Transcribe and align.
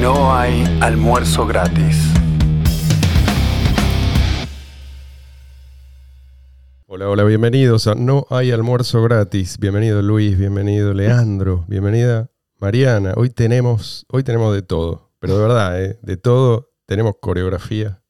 No 0.00 0.32
hay 0.32 0.64
almuerzo 0.80 1.44
gratis. 1.44 1.96
Hola, 6.86 7.08
hola, 7.08 7.24
bienvenidos 7.24 7.88
a 7.88 7.96
No 7.96 8.24
hay 8.30 8.52
almuerzo 8.52 9.02
gratis. 9.02 9.58
Bienvenido 9.58 10.00
Luis, 10.00 10.38
bienvenido 10.38 10.94
Leandro, 10.94 11.64
bienvenida 11.66 12.30
Mariana. 12.60 13.14
Hoy 13.16 13.30
tenemos, 13.30 14.06
hoy 14.08 14.22
tenemos 14.22 14.54
de 14.54 14.62
todo, 14.62 15.10
pero 15.18 15.36
de 15.36 15.42
verdad, 15.42 15.82
¿eh? 15.82 15.98
de 16.02 16.16
todo. 16.16 16.70
Tenemos 16.86 17.14
coreografía, 17.20 18.00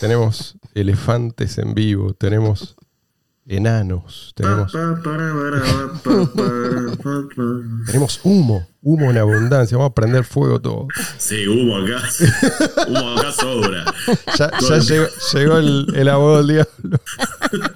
tenemos 0.00 0.56
elefantes 0.74 1.58
en 1.58 1.74
vivo, 1.74 2.14
tenemos 2.14 2.74
enanos, 3.46 4.32
tenemos, 4.34 4.72
tenemos 7.86 8.20
humo, 8.24 8.66
humo 8.82 9.10
en 9.10 9.18
abundancia. 9.18 9.76
Vamos 9.76 9.90
a 9.90 9.94
prender 9.94 10.24
fuego 10.24 10.60
todo. 10.60 10.88
Sí, 11.18 11.46
humo 11.46 11.76
acá. 11.76 12.02
humo 12.88 13.18
acá 13.18 13.32
sobra. 13.32 13.84
Ya, 14.38 14.50
ya 14.60 14.78
llegó, 14.78 15.06
llegó 15.34 15.58
el, 15.58 15.86
el 15.94 16.08
abogado 16.08 16.38
del 16.38 16.46
diablo. 16.48 16.98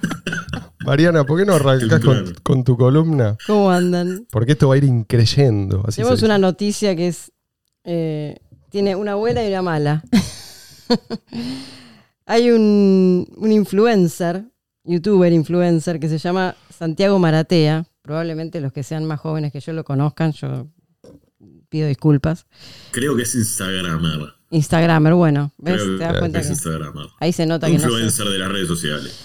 Mariana, 0.85 1.23
¿por 1.23 1.39
qué 1.39 1.45
no 1.45 1.53
arrancas 1.53 2.01
con, 2.41 2.63
tu 2.63 2.77
columna? 2.77 3.37
¿Cómo 3.45 3.69
andan? 3.69 4.25
Porque 4.31 4.53
esto 4.53 4.69
va 4.69 4.75
a 4.75 4.77
ir 4.77 4.85
increyendo. 4.85 5.83
Así 5.87 5.97
Tenemos 5.97 6.23
una 6.23 6.37
noticia 6.37 6.95
que 6.95 7.09
es. 7.09 7.31
eh, 7.83 8.37
tiene 8.69 8.95
una 8.95 9.15
buena 9.15 9.43
y 9.43 9.49
una 9.49 9.61
mala. 9.61 10.03
Hay 12.25 12.51
un, 12.51 13.27
un 13.35 13.51
influencer, 13.51 14.45
youtuber 14.89 15.31
influencer, 15.31 15.99
que 15.99 16.09
se 16.09 16.17
llama 16.17 16.55
Santiago 16.75 17.19
Maratea. 17.19 17.85
Probablemente 18.01 18.59
los 18.59 18.73
que 18.73 18.83
sean 18.83 19.05
más 19.05 19.19
jóvenes 19.19 19.51
que 19.51 19.59
yo 19.59 19.71
lo 19.73 19.83
conozcan, 19.83 20.31
yo 20.31 20.67
pido 21.69 21.87
disculpas. 21.87 22.47
Creo 22.91 23.15
que 23.15 23.23
es 23.23 23.35
Instagramer. 23.35 24.33
Instagramer, 24.49 25.13
bueno, 25.13 25.51
¿ves? 25.57 25.75
Creo 25.81 25.97
Te 25.97 26.03
das 26.03 26.13
que 26.13 26.19
cuenta 26.19 26.39
es 26.39 26.47
que 26.47 26.53
Instagramer. 26.53 27.05
ahí 27.19 27.31
se 27.31 27.45
nota 27.45 27.67
que 27.67 27.73
no 27.73 27.79
sé. 27.79 27.85
Influencer 27.85 28.27
de 28.27 28.37
las 28.39 28.51
redes 28.51 28.67
sociales. 28.67 29.19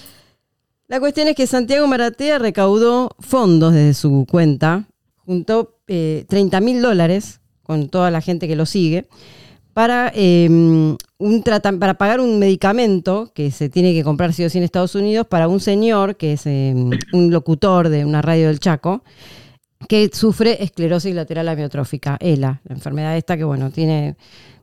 La 0.86 1.00
cuestión 1.00 1.28
es 1.28 1.34
que 1.34 1.46
Santiago 1.46 1.86
Maratea 1.86 2.38
recaudó 2.38 3.16
fondos 3.18 3.72
desde 3.72 3.94
su 3.94 4.26
cuenta, 4.30 4.84
juntó 5.24 5.78
eh, 5.88 6.26
30 6.28 6.60
mil 6.60 6.82
dólares 6.82 7.40
con 7.62 7.88
toda 7.88 8.10
la 8.10 8.20
gente 8.20 8.46
que 8.46 8.54
lo 8.54 8.66
sigue, 8.66 9.08
para, 9.72 10.12
eh, 10.14 10.96
un 11.24 11.42
para 11.42 11.94
pagar 11.94 12.20
un 12.20 12.38
medicamento 12.38 13.32
que 13.34 13.50
se 13.50 13.70
tiene 13.70 13.94
que 13.94 14.04
comprar 14.04 14.34
sí 14.34 14.44
o 14.44 14.50
sí 14.50 14.58
en 14.58 14.64
Estados 14.64 14.94
Unidos 14.94 15.26
para 15.26 15.48
un 15.48 15.58
señor 15.58 16.16
que 16.16 16.34
es 16.34 16.44
eh, 16.44 16.74
un 17.12 17.30
locutor 17.30 17.88
de 17.88 18.04
una 18.04 18.20
radio 18.20 18.48
del 18.48 18.60
Chaco, 18.60 19.02
que 19.88 20.10
sufre 20.12 20.62
esclerosis 20.62 21.14
lateral 21.14 21.48
amiotrófica, 21.48 22.18
ELA, 22.20 22.60
la 22.64 22.74
enfermedad 22.74 23.16
esta 23.16 23.38
que, 23.38 23.44
bueno, 23.44 23.70
tiene 23.70 24.16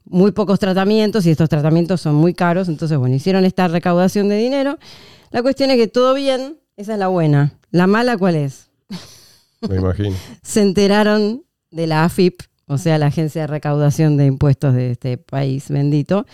muy 0.05 0.33
pocos 0.33 0.59
tratamientos 0.59 1.25
y 1.25 1.31
estos 1.31 1.49
tratamientos 1.49 1.99
son 1.99 2.13
muy 2.13 2.35
caros, 2.35 2.69
entonces, 2.69 2.95
bueno, 2.97 3.15
hicieron 3.15 3.43
esta 3.43 3.67
recaudación 3.67 4.29
de 4.29 4.37
dinero. 4.37 4.77
La 5.31 5.41
cuestión 5.41 5.71
es 5.71 5.77
que 5.77 5.87
todo 5.87 6.13
bien, 6.13 6.57
esa 6.77 6.93
es 6.93 6.99
la 6.99 7.07
buena. 7.07 7.53
La 7.71 7.87
mala, 7.87 8.17
¿cuál 8.17 8.35
es? 8.35 8.69
Me 9.67 9.77
imagino. 9.77 10.15
Se 10.43 10.61
enteraron 10.61 11.43
de 11.71 11.87
la 11.87 12.03
AFIP, 12.03 12.41
o 12.71 12.77
sea, 12.77 12.97
la 12.97 13.07
Agencia 13.07 13.41
de 13.41 13.47
Recaudación 13.47 14.17
de 14.17 14.25
Impuestos 14.25 14.73
de 14.73 14.91
este 14.91 15.17
país 15.17 15.69
bendito, 15.69 16.25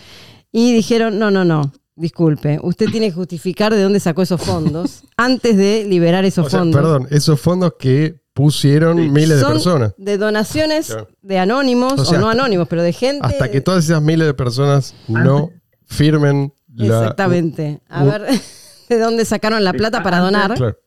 y 0.52 0.72
dijeron, 0.72 1.18
no, 1.18 1.30
no, 1.30 1.44
no, 1.44 1.72
disculpe, 1.96 2.58
usted 2.62 2.86
tiene 2.90 3.08
que 3.08 3.14
justificar 3.14 3.74
de 3.74 3.82
dónde 3.82 4.00
sacó 4.00 4.22
esos 4.22 4.40
fondos 4.40 5.02
antes 5.16 5.56
de 5.56 5.84
liberar 5.88 6.24
esos 6.24 6.46
O 6.46 6.50
sea, 6.50 6.60
fondos. 6.60 6.80
perdón, 6.80 7.08
esos 7.10 7.40
fondos 7.40 7.74
que 7.78 8.20
pusieron 8.32 9.12
miles 9.12 9.30
de 9.38 9.40
Son 9.40 9.52
personas. 9.54 9.94
de 9.98 10.16
donaciones 10.16 10.86
Claro. 10.86 11.08
de 11.22 11.38
anónimos, 11.40 12.08
O 12.08 12.18
no 12.18 12.28
anónimos, 12.30 12.68
pero 12.68 12.82
de 12.84 12.92
gente. 12.92 13.26
Hasta 13.26 13.50
que 13.50 13.60
todas 13.60 13.84
esas 13.84 14.00
miles 14.00 14.28
de 14.28 14.34
personas 14.34 14.94
no 15.08 15.50
firmen 15.86 16.52
la. 16.72 16.98
Exactamente. 17.00 17.80
A 17.88 18.04
ver 18.04 18.22
de 18.88 18.98
dónde 19.00 19.24
sacaron 19.24 19.64
la 19.64 19.72
plata 19.72 20.04
para 20.04 20.20
donar, 20.20 20.54
Claro. 20.54 20.78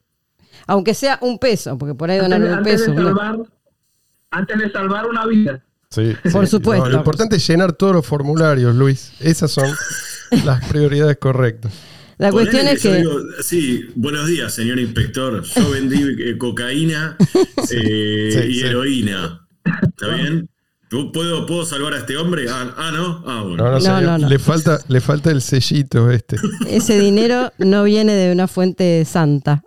aunque 0.65 0.93
sea 0.93 1.19
un 1.21 1.37
peso, 1.39 1.77
porque 1.77 1.93
por 1.93 2.09
ahí 2.09 2.19
donaron 2.19 2.47
un 2.47 2.53
antes, 2.59 2.83
peso. 2.83 2.93
de 2.93 3.01
¿no? 3.03 3.45
Antes 4.31 4.57
de 4.57 4.71
salvar 4.71 5.05
una 5.07 5.25
vida. 5.27 5.63
Sí, 5.89 6.13
Por 6.31 6.45
sí. 6.45 6.51
supuesto. 6.51 6.85
No, 6.85 6.91
lo 6.91 6.97
importante 6.97 7.35
es 7.35 7.45
llenar 7.47 7.73
todos 7.73 7.93
los 7.93 8.05
formularios, 8.05 8.73
Luis. 8.75 9.11
Esas 9.19 9.51
son 9.51 9.67
las 10.45 10.63
prioridades 10.65 11.17
correctas. 11.17 11.73
La 12.17 12.29
Ponele 12.29 12.51
cuestión 12.51 12.67
es 12.75 12.81
que 12.83 12.95
digo, 12.97 13.19
sí, 13.41 13.87
buenos 13.95 14.27
días, 14.27 14.53
señor 14.53 14.79
inspector. 14.79 15.43
Yo 15.43 15.71
vendí 15.71 16.01
eh, 16.19 16.37
cocaína 16.37 17.17
eh, 17.71 18.29
Sí, 18.31 18.49
y 18.49 18.53
sí. 18.59 18.61
heroína. 18.65 19.47
¿Está 19.83 20.07
bien? 20.15 20.47
¿Puedo, 21.13 21.45
¿Puedo 21.45 21.65
salvar 21.65 21.93
a 21.93 21.99
este 21.99 22.17
hombre? 22.17 22.45
Ah, 22.49 22.73
ah, 22.77 22.91
no. 22.93 23.23
Ah, 23.25 23.43
bueno. 23.43 23.57
No, 23.63 23.71
no, 23.71 23.79
No, 23.79 24.01
no, 24.01 24.17
no. 24.17 24.29
Le, 24.29 24.39
falta, 24.39 24.79
le 24.89 24.99
falta 25.01 25.31
el 25.31 25.41
sellito 25.41 26.11
este. 26.11 26.35
ese 26.67 26.99
dinero 26.99 27.51
no 27.57 27.83
viene 27.85 28.13
de 28.13 28.31
una 28.31 28.47
fuente 28.49 29.03
santa, 29.05 29.63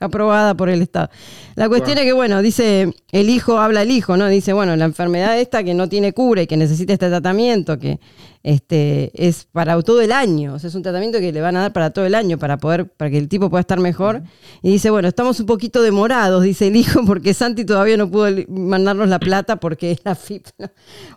aprobada 0.00 0.54
por 0.56 0.70
el 0.70 0.80
Estado. 0.82 1.10
La 1.58 1.68
cuestión 1.68 1.98
es 1.98 2.04
que, 2.04 2.12
bueno, 2.12 2.40
dice, 2.40 2.94
el 3.10 3.30
hijo, 3.30 3.58
habla 3.58 3.82
el 3.82 3.90
hijo, 3.90 4.16
¿no? 4.16 4.28
Dice, 4.28 4.52
bueno, 4.52 4.76
la 4.76 4.84
enfermedad 4.84 5.38
esta 5.38 5.64
que 5.64 5.74
no 5.74 5.88
tiene 5.88 6.12
cura 6.12 6.42
y 6.42 6.46
que 6.46 6.56
necesita 6.56 6.92
este 6.92 7.08
tratamiento, 7.08 7.78
que 7.80 7.98
este, 8.44 9.10
es 9.14 9.48
para 9.50 9.82
todo 9.82 10.00
el 10.00 10.12
año, 10.12 10.54
o 10.54 10.58
sea, 10.60 10.68
es 10.68 10.74
un 10.76 10.82
tratamiento 10.82 11.18
que 11.18 11.32
le 11.32 11.40
van 11.40 11.56
a 11.56 11.62
dar 11.62 11.72
para 11.72 11.90
todo 11.90 12.06
el 12.06 12.14
año, 12.14 12.38
para 12.38 12.58
poder, 12.58 12.88
para 12.92 13.10
que 13.10 13.18
el 13.18 13.28
tipo 13.28 13.50
pueda 13.50 13.62
estar 13.62 13.80
mejor. 13.80 14.22
Y 14.62 14.70
dice, 14.70 14.90
bueno, 14.90 15.08
estamos 15.08 15.40
un 15.40 15.46
poquito 15.46 15.82
demorados, 15.82 16.44
dice 16.44 16.68
el 16.68 16.76
hijo, 16.76 17.00
porque 17.06 17.34
Santi 17.34 17.64
todavía 17.64 17.96
no 17.96 18.08
pudo 18.08 18.28
mandarnos 18.48 19.08
la 19.08 19.18
plata 19.18 19.56
porque 19.56 19.90
es 19.90 20.00
la 20.04 20.14
FIP. 20.14 20.46
¿no? 20.58 20.70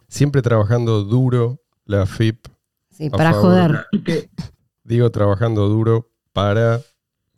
Siempre 0.07 0.41
trabajando 0.41 1.03
duro, 1.03 1.61
la 1.85 2.07
FIP. 2.07 2.47
Sí, 2.89 3.11
para 3.11 3.31
favor. 3.33 3.87
joder. 3.91 4.29
Digo, 4.83 5.11
trabajando 5.11 5.69
duro 5.69 6.09
para 6.33 6.81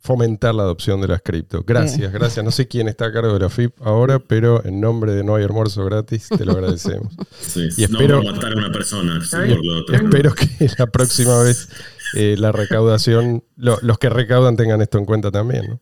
fomentar 0.04 0.54
la 0.54 0.64
adopción 0.64 1.00
de 1.00 1.08
las 1.08 1.22
cripto. 1.22 1.64
Gracias, 1.66 2.12
gracias. 2.12 2.44
No 2.44 2.50
sé 2.50 2.68
quién 2.68 2.88
está 2.88 3.06
a 3.06 3.12
cargo 3.12 3.32
de 3.32 3.40
la 3.40 3.48
FIP 3.48 3.72
ahora, 3.80 4.18
pero 4.18 4.62
en 4.64 4.78
nombre 4.78 5.12
de 5.14 5.24
No 5.24 5.34
hay 5.36 5.44
almuerzo 5.44 5.82
gratis, 5.86 6.28
te 6.28 6.44
lo 6.44 6.52
agradecemos. 6.52 7.14
Sí, 7.40 7.68
Y 7.78 7.86
no 7.86 7.98
espero- 7.98 8.22
por 8.22 8.32
matar 8.34 8.52
a 8.52 8.56
una 8.56 8.70
persona, 8.70 9.18
sí, 9.22 9.28
¿Sabes? 9.28 9.56
por 9.56 9.64
lo 9.64 9.80
otro. 9.80 9.96
Espero 9.96 10.34
que 10.34 10.46
la 10.78 10.86
próxima 10.88 11.42
vez 11.42 11.68
eh, 12.16 12.36
la 12.38 12.52
recaudación, 12.52 13.42
lo- 13.56 13.78
los 13.80 13.98
que 13.98 14.10
recaudan 14.10 14.56
tengan 14.56 14.82
esto 14.82 14.98
en 14.98 15.06
cuenta 15.06 15.30
también. 15.30 15.68
¿no? 15.70 15.80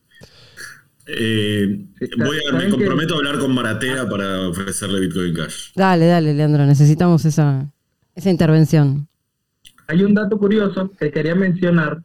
Eh, 1.07 1.85
voy 2.17 2.39
a, 2.49 2.53
me 2.57 2.69
comprometo 2.71 3.15
a 3.15 3.17
hablar 3.17 3.39
con 3.41 3.53
Maratea 3.53 4.09
para 4.09 4.49
ofrecerle 4.49 5.01
Bitcoin 5.01 5.35
Cash. 5.35 5.73
Dale, 5.75 6.07
dale, 6.07 6.33
Leandro, 6.33 6.65
necesitamos 6.65 7.25
esa, 7.25 7.73
esa 8.15 8.31
intervención. 8.31 9.09
hay 9.89 10.05
un 10.05 10.15
dato 10.15 10.39
curioso 10.39 10.93
que 10.99 11.11
quería 11.11 11.35
mencionar. 11.35 12.03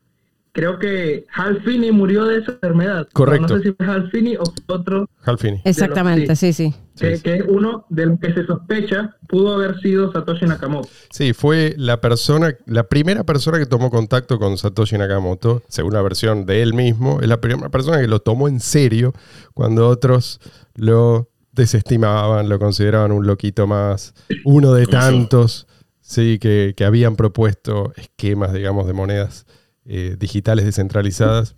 Creo 0.57 0.79
que 0.79 1.27
Hal 1.35 1.61
Finney 1.61 1.91
murió 1.91 2.25
de 2.25 2.39
esa 2.39 2.53
enfermedad. 2.53 3.07
Correcto. 3.13 3.47
No 3.47 3.61
sé 3.61 3.69
si 3.69 3.73
fue 3.73 3.85
Hal 3.85 4.09
Finney 4.09 4.37
o 4.37 4.43
fue 4.65 4.75
otro, 4.75 5.07
Halfini. 5.23 5.61
Exactamente, 5.63 6.35
sí, 6.35 6.51
sí. 6.51 6.73
que, 6.97 7.17
Sí, 7.17 7.21
que 7.21 7.35
es 7.35 7.43
uno 7.47 7.85
de 7.89 8.07
los 8.07 8.19
que 8.19 8.33
se 8.33 8.43
sospecha 8.43 9.15
pudo 9.27 9.53
haber 9.53 9.79
sido 9.81 10.11
Satoshi 10.11 10.47
Nakamoto. 10.47 10.89
Sí, 11.11 11.33
fue 11.33 11.75
la 11.77 12.01
persona, 12.01 12.57
la 12.65 12.89
primera 12.89 13.23
persona 13.23 13.59
que 13.59 13.67
tomó 13.67 13.91
contacto 13.91 14.39
con 14.39 14.57
Satoshi 14.57 14.97
Nakamoto, 14.97 15.61
según 15.67 15.93
la 15.93 16.01
versión 16.01 16.47
de 16.47 16.63
él 16.63 16.73
mismo, 16.73 17.21
es 17.21 17.27
la 17.27 17.39
primera 17.39 17.69
persona 17.69 18.01
que 18.01 18.07
lo 18.07 18.21
tomó 18.21 18.47
en 18.47 18.59
serio 18.59 19.13
cuando 19.53 19.87
otros 19.87 20.39
lo 20.73 21.29
desestimaban, 21.51 22.49
lo 22.49 22.57
consideraban 22.57 23.11
un 23.11 23.27
loquito 23.27 23.67
más, 23.67 24.15
uno 24.43 24.73
de 24.73 24.87
tantos, 24.87 25.67
sí, 26.01 26.39
que, 26.39 26.73
que 26.75 26.83
habían 26.83 27.15
propuesto 27.15 27.93
esquemas, 27.95 28.53
digamos, 28.53 28.87
de 28.87 28.93
monedas 28.93 29.45
eh, 29.87 30.15
digitales 30.19 30.65
descentralizadas. 30.65 31.55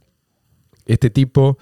Este 0.86 1.10
tipo 1.10 1.58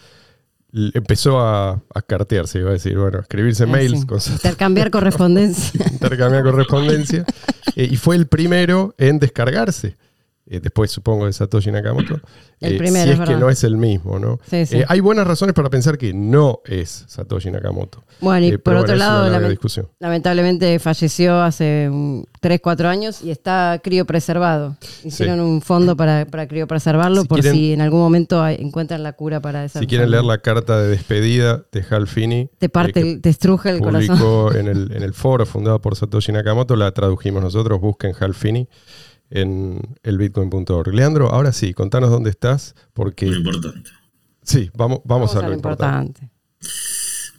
empezó 0.94 1.40
a, 1.40 1.82
a 1.94 2.02
cartearse, 2.02 2.60
iba 2.60 2.70
a 2.70 2.74
decir, 2.74 2.98
bueno, 2.98 3.20
a 3.20 3.22
escribirse 3.22 3.64
Ah, 3.64 3.68
mails 3.68 4.00
sí. 4.02 4.02
Satoshi 4.02 4.32
Intercambiar 4.34 4.92
correspondencia. 4.92 5.86
intercambiar 5.92 6.44
correspondencia. 6.44 7.26
eh, 7.76 7.88
y 7.90 7.96
fue 7.98 8.16
el 8.16 8.28
primero 8.28 8.94
en 8.98 9.20
descargarse. 9.20 9.96
Eh, 10.50 10.62
después, 10.62 10.90
supongo, 10.92 11.26
de 11.26 11.34
Satoshi 11.34 11.72
Nakamoto. 11.72 12.22
El 12.62 12.76
eh, 12.76 12.78
primero, 12.78 13.04
si 13.14 13.22
es 13.22 13.28
que 13.28 13.36
no 13.36 13.50
es 13.50 13.64
el 13.66 13.76
mismo, 13.76 14.18
¿no? 14.18 14.40
Sí, 14.50 14.66
sí. 14.66 14.78
Eh, 14.78 14.86
hay 14.88 15.02
buenas 15.02 15.28
razones 15.28 15.54
para 15.54 15.70
pensar 15.70 15.98
que 15.98 16.14
no 16.14 16.62
es 16.66 17.04
Satoshi 17.08 17.52
Nakamoto. 17.52 18.04
Bueno, 18.22 18.46
y 18.46 18.50
Eh, 18.52 18.58
por 18.60 18.76
otro 18.76 18.96
bueno, 18.96 19.00
lado, 19.00 19.30
lament- 19.30 19.88
lamentablemente 20.00 20.80
falleció 20.80 21.42
hace 21.42 21.90
3, 22.40 22.60
4 22.62 22.88
años 22.88 23.22
y 23.22 23.32
está 23.32 23.80
criopreservado. 23.84 24.78
Hicieron 25.04 25.40
un 25.42 25.62
fondo 25.62 25.98
para, 25.98 26.26
para 26.26 26.48
criopreservarlo 26.48 27.24
Si 27.24 27.28
por 27.28 27.42
quieren- 27.42 27.54
si 27.54 27.74
en 27.74 27.82
algún 27.82 28.00
momento 28.00 28.42
hay- 28.42 28.56
encuentran 28.60 29.04
la 29.04 29.14
cura 29.14 29.42
para 29.42 29.66
esa 29.66 29.80
Si 29.80 29.86
quieren 29.88 30.10
leer 30.12 30.24
la 30.24 30.38
carta 30.38 30.80
de 30.80 30.88
despedida 30.88 31.66
de 31.72 31.84
Hal 31.90 32.08
Finney, 32.08 32.50
Te 32.58 32.70
parte, 32.70 33.02
eh, 33.02 33.20
te 33.22 33.30
estruje 33.30 33.70
el 33.70 33.82
corazón. 33.82 34.56
en 34.56 34.68
el, 34.68 34.92
en 34.96 35.04
el 35.04 35.14
foro 35.14 35.46
fundado 35.46 35.82
por 35.82 35.96
Satoshi 35.98 36.32
Nakamoto, 36.32 36.76
la 36.78 36.92
tradujimos 36.92 37.44
nosotros, 37.44 37.82
busquen 37.82 38.14
Hal 38.20 38.34
Finney 38.34 38.68
en 39.30 39.80
elbitcoin.org. 40.04 40.94
Leandro, 40.94 41.30
ahora 41.30 41.52
sí, 41.52 41.74
contanos 41.74 42.10
dónde 42.10 42.30
estás, 42.30 42.76
porque 42.94 43.26
Muy 43.28 43.38
importante. 43.38 43.90
sí, 44.44 44.70
vamos, 44.76 45.00
vamos, 45.06 45.36
a 45.36 45.42
lo 45.48 45.54
importante. 45.54 46.22
importante. 46.24 46.38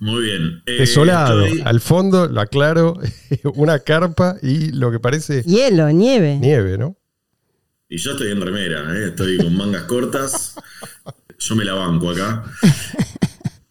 Muy 0.01 0.23
bien. 0.23 0.63
Eh, 0.67 0.79
Desolado. 0.79 1.45
estoy- 1.45 1.63
Al 1.65 1.81
fondo, 1.81 2.29
lo 2.29 2.41
aclaro, 2.41 2.99
una 3.55 3.81
carpa 3.81 4.37
y 4.43 4.71
lo 4.73 4.91
que 4.93 5.01
parece 5.01 5.43
Hielo, 5.43 5.91
nieve. 5.91 6.37
nieve, 6.41 6.79
¿no? 6.79 6.97
Y 7.89 7.97
yo 7.97 8.13
estoy 8.13 8.31
en 8.33 8.41
remera, 8.41 8.95
¿eh? 8.97 9.07
estoy 9.09 9.39
con 9.39 9.57
mangas 9.57 9.85
cortas. 9.85 10.55
Yo 11.41 11.55
me 11.55 11.65
la 11.65 11.73
banco 11.75 12.11
acá. 12.11 12.45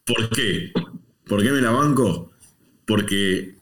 ¿Por 0.06 0.30
qué? 0.30 0.72
¿Por 1.28 1.44
qué 1.44 1.52
me 1.52 1.60
la 1.62 1.72
banco? 1.72 2.32
Porque 2.86 3.56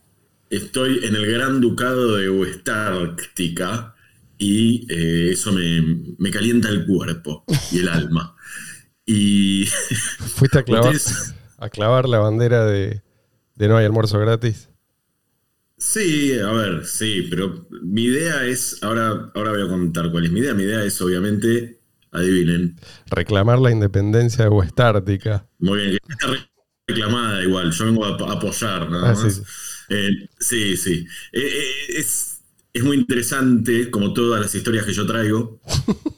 estoy 0.52 1.00
en 1.04 1.16
el 1.16 1.26
Gran 1.26 1.60
Ducado 1.60 2.16
de 2.16 2.30
Westártica 2.30 3.95
y 4.46 4.88
eh, 4.90 5.32
eso 5.32 5.52
me, 5.52 5.82
me 6.18 6.32
calienta 6.32 6.70
el 6.70 6.86
cuerpo 6.86 7.48
y 7.70 7.80
el 7.80 7.88
alma. 7.90 8.36
Y 9.06 9.66
Fuiste 10.34 10.60
a 10.60 10.64
clavar, 10.64 10.96
a 11.58 11.70
clavar 11.70 12.08
la 12.10 12.20
bandera 12.20 12.66
de, 12.66 13.02
de 13.56 13.68
no 13.68 13.78
hay 13.78 13.86
almuerzo 13.86 14.20
gratis. 14.20 14.70
Sí, 15.78 16.38
a 16.40 16.52
ver, 16.54 16.86
sí, 16.86 17.28
pero 17.30 17.68
mi 17.84 18.04
idea 18.06 18.46
es, 18.46 18.82
ahora, 18.82 19.32
ahora 19.36 19.52
voy 19.52 19.62
a 19.64 19.68
contar 19.68 20.10
cuál 20.12 20.26
es 20.26 20.32
mi 20.32 20.40
idea. 20.40 20.54
Mi 20.54 20.64
idea 20.64 20.84
es, 20.84 21.02
obviamente, 21.02 21.82
adivinen, 22.12 22.82
Reclamar 23.08 23.58
la 23.60 23.72
independencia 23.72 24.44
de 24.46 24.50
Westártica. 24.52 25.48
Muy 25.60 25.80
bien, 25.80 25.92
que 26.08 26.14
está 26.14 26.28
reclamada 26.88 27.44
igual, 27.44 27.72
yo 27.72 27.86
vengo 27.86 28.06
a 28.06 28.10
ap- 28.16 28.22
apoyar 28.30 28.90
nada 28.90 29.10
Ah, 29.10 29.14
más. 29.14 29.26
sí, 29.32 29.32
sí. 29.32 29.42
Eh, 29.90 30.10
sí, 30.40 30.78
sí. 30.78 31.06
Eh, 31.32 31.86
es, 31.98 32.35
es 32.76 32.84
muy 32.84 32.98
interesante, 32.98 33.90
como 33.90 34.12
todas 34.12 34.42
las 34.42 34.54
historias 34.54 34.86
que 34.86 34.92
yo 34.92 35.06
traigo. 35.06 35.62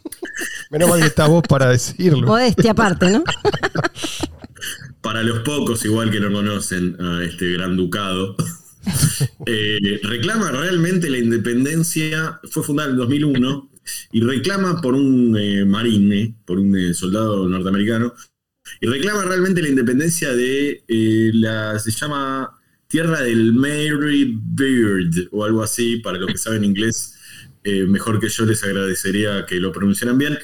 Menos 0.71 0.89
mal 0.89 0.99
que 0.99 1.05
estás 1.05 1.29
vos 1.29 1.43
para 1.47 1.69
decirlo. 1.69 2.25
Modestia 2.25 2.71
aparte, 2.71 3.11
¿no? 3.11 3.23
Para 5.01 5.21
los 5.21 5.39
pocos, 5.39 5.85
igual 5.85 6.09
que 6.11 6.19
no 6.19 6.31
conocen 6.31 6.99
a 6.99 7.23
este 7.23 7.53
gran 7.53 7.77
ducado, 7.77 8.35
eh, 9.45 9.99
reclama 10.01 10.51
realmente 10.51 11.09
la 11.09 11.19
independencia, 11.19 12.41
fue 12.49 12.63
fundada 12.63 12.89
en 12.89 12.95
el 12.95 13.01
2001, 13.01 13.69
y 14.11 14.21
reclama 14.21 14.81
por 14.81 14.95
un 14.95 15.37
eh, 15.37 15.63
marine, 15.63 16.35
por 16.43 16.57
un 16.57 16.75
eh, 16.75 16.93
soldado 16.95 17.47
norteamericano, 17.47 18.13
y 18.81 18.87
reclama 18.87 19.25
realmente 19.25 19.61
la 19.61 19.69
independencia 19.69 20.33
de 20.33 20.83
eh, 20.87 21.31
la, 21.35 21.77
se 21.79 21.91
llama 21.91 22.56
Tierra 22.87 23.21
del 23.21 23.53
Mary 23.53 24.33
Beard, 24.41 25.27
o 25.31 25.43
algo 25.43 25.61
así, 25.63 25.97
para 25.97 26.17
los 26.17 26.27
que 26.31 26.37
saben 26.37 26.63
inglés. 26.63 27.13
eh, 27.63 27.83
mejor 27.85 28.19
que 28.21 28.29
yo 28.29 28.45
les 28.45 28.63
agradecería 28.63 29.45
que 29.45 29.55
lo 29.55 29.73
pronunciaran 29.73 30.17
bien. 30.17 30.37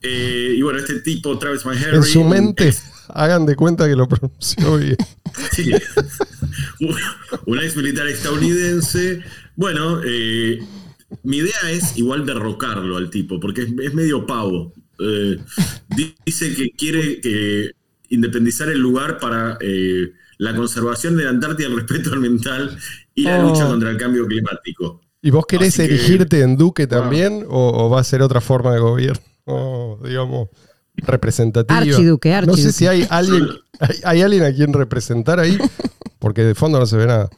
Eh, 0.00 0.54
y 0.56 0.62
bueno, 0.62 0.78
este 0.78 1.00
tipo, 1.00 1.38
Travis 1.38 1.66
McHenry. 1.66 1.96
En 1.96 2.02
su 2.02 2.24
mente, 2.24 2.72
hagan 3.08 3.44
de 3.44 3.54
cuenta 3.54 3.86
que 3.86 3.96
lo 3.96 4.08
pronunció 4.08 4.78
bien. 4.78 4.96
Sí. 5.52 5.70
Un- 6.80 6.96
un 7.46 7.58
ex 7.60 7.76
militar 7.76 8.06
estadounidense. 8.08 9.22
Bueno, 9.56 10.00
eh, 10.04 10.58
mi 11.22 11.36
idea 11.38 11.70
es 11.70 11.96
igual 11.98 12.24
derrocarlo 12.24 12.96
al 12.96 13.10
tipo, 13.10 13.38
porque 13.38 13.62
es, 13.62 13.68
es 13.82 13.92
medio 13.94 14.26
pavo. 14.26 14.72
Di- 15.96 16.14
dice 16.24 16.54
que 16.54 16.70
quiere 16.70 17.20
independizar 18.08 18.68
el 18.70 18.78
lugar 18.80 19.18
para 19.18 19.58
la 20.40 20.56
conservación 20.56 21.16
de 21.16 21.24
la 21.24 21.30
Antártida, 21.30 21.68
el 21.68 21.76
respeto 21.76 22.12
ambiental 22.14 22.76
y 23.14 23.22
la 23.24 23.38
Oh. 23.44 23.48
lucha 23.50 23.66
contra 23.66 23.90
el 23.90 23.96
cambio 23.98 24.26
climático. 24.26 25.00
¿Y 25.22 25.30
vos 25.30 25.44
querés 25.46 25.78
Así 25.78 25.86
que- 25.88 25.94
erigirte 25.94 26.40
en 26.40 26.56
duque 26.56 26.86
también 26.86 27.44
o, 27.48 27.84
o 27.86 27.90
va 27.90 28.00
a 28.00 28.04
ser 28.04 28.22
otra 28.22 28.40
forma 28.40 28.72
de 28.72 28.80
gobierno, 28.80 29.98
digamos, 30.02 30.48
representativa? 30.96 31.78
Archiduque, 31.78 32.30
No 32.30 32.34
sé 32.54 32.68
archiduque. 32.68 32.72
si 32.72 32.86
hay 32.86 33.06
alguien, 33.10 33.48
hay, 33.80 33.96
hay 34.04 34.22
alguien 34.22 34.42
a 34.44 34.52
quien 34.52 34.72
representar 34.72 35.38
ahí, 35.40 35.58
porque 36.18 36.42
de 36.42 36.54
fondo 36.54 36.78
no 36.78 36.86
se 36.86 36.96
ve 36.96 37.06
nada. 37.06 37.28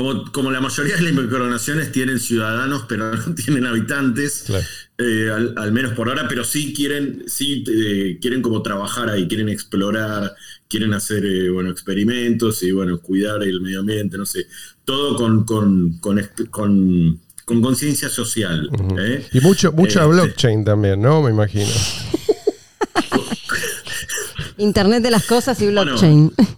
Como, 0.00 0.32
como 0.32 0.50
la 0.50 0.60
mayoría 0.62 0.96
de 0.96 1.02
las 1.02 1.12
micronaciones 1.12 1.92
tienen 1.92 2.18
ciudadanos, 2.20 2.84
pero 2.88 3.14
no 3.14 3.34
tienen 3.34 3.66
habitantes, 3.66 4.44
Claro. 4.46 4.64
eh, 4.96 5.30
al, 5.30 5.54
al 5.58 5.72
menos 5.72 5.92
por 5.92 6.08
ahora, 6.08 6.26
pero 6.26 6.42
sí 6.42 6.72
quieren, 6.72 7.24
sí 7.26 7.64
eh, 7.70 8.16
quieren 8.18 8.40
como 8.40 8.62
trabajar 8.62 9.10
ahí, 9.10 9.28
quieren 9.28 9.50
explorar, 9.50 10.34
quieren 10.68 10.94
hacer 10.94 11.26
eh, 11.26 11.50
bueno, 11.50 11.68
experimentos 11.70 12.62
y 12.62 12.70
bueno, 12.72 12.98
cuidar 13.02 13.42
el 13.42 13.60
medio 13.60 13.80
ambiente, 13.80 14.16
no 14.16 14.24
sé, 14.24 14.46
todo 14.86 15.16
con 15.16 15.44
con, 15.44 15.98
con, 15.98 16.18
con- 16.50 17.20
con 17.44 17.60
conciencia 17.60 18.08
social. 18.08 18.70
¿eh? 18.98 19.26
Y 19.34 19.40
mucho, 19.40 19.70
mucha 19.72 20.00
Este, 20.04 20.12
blockchain 20.14 20.64
también, 20.64 21.02
¿no? 21.02 21.20
Me 21.20 21.30
imagino. 21.30 21.66
Internet 24.56 25.02
de 25.02 25.10
las 25.10 25.24
cosas 25.24 25.60
y 25.60 25.66
blockchain. 25.66 26.32
Bueno, 26.36 26.49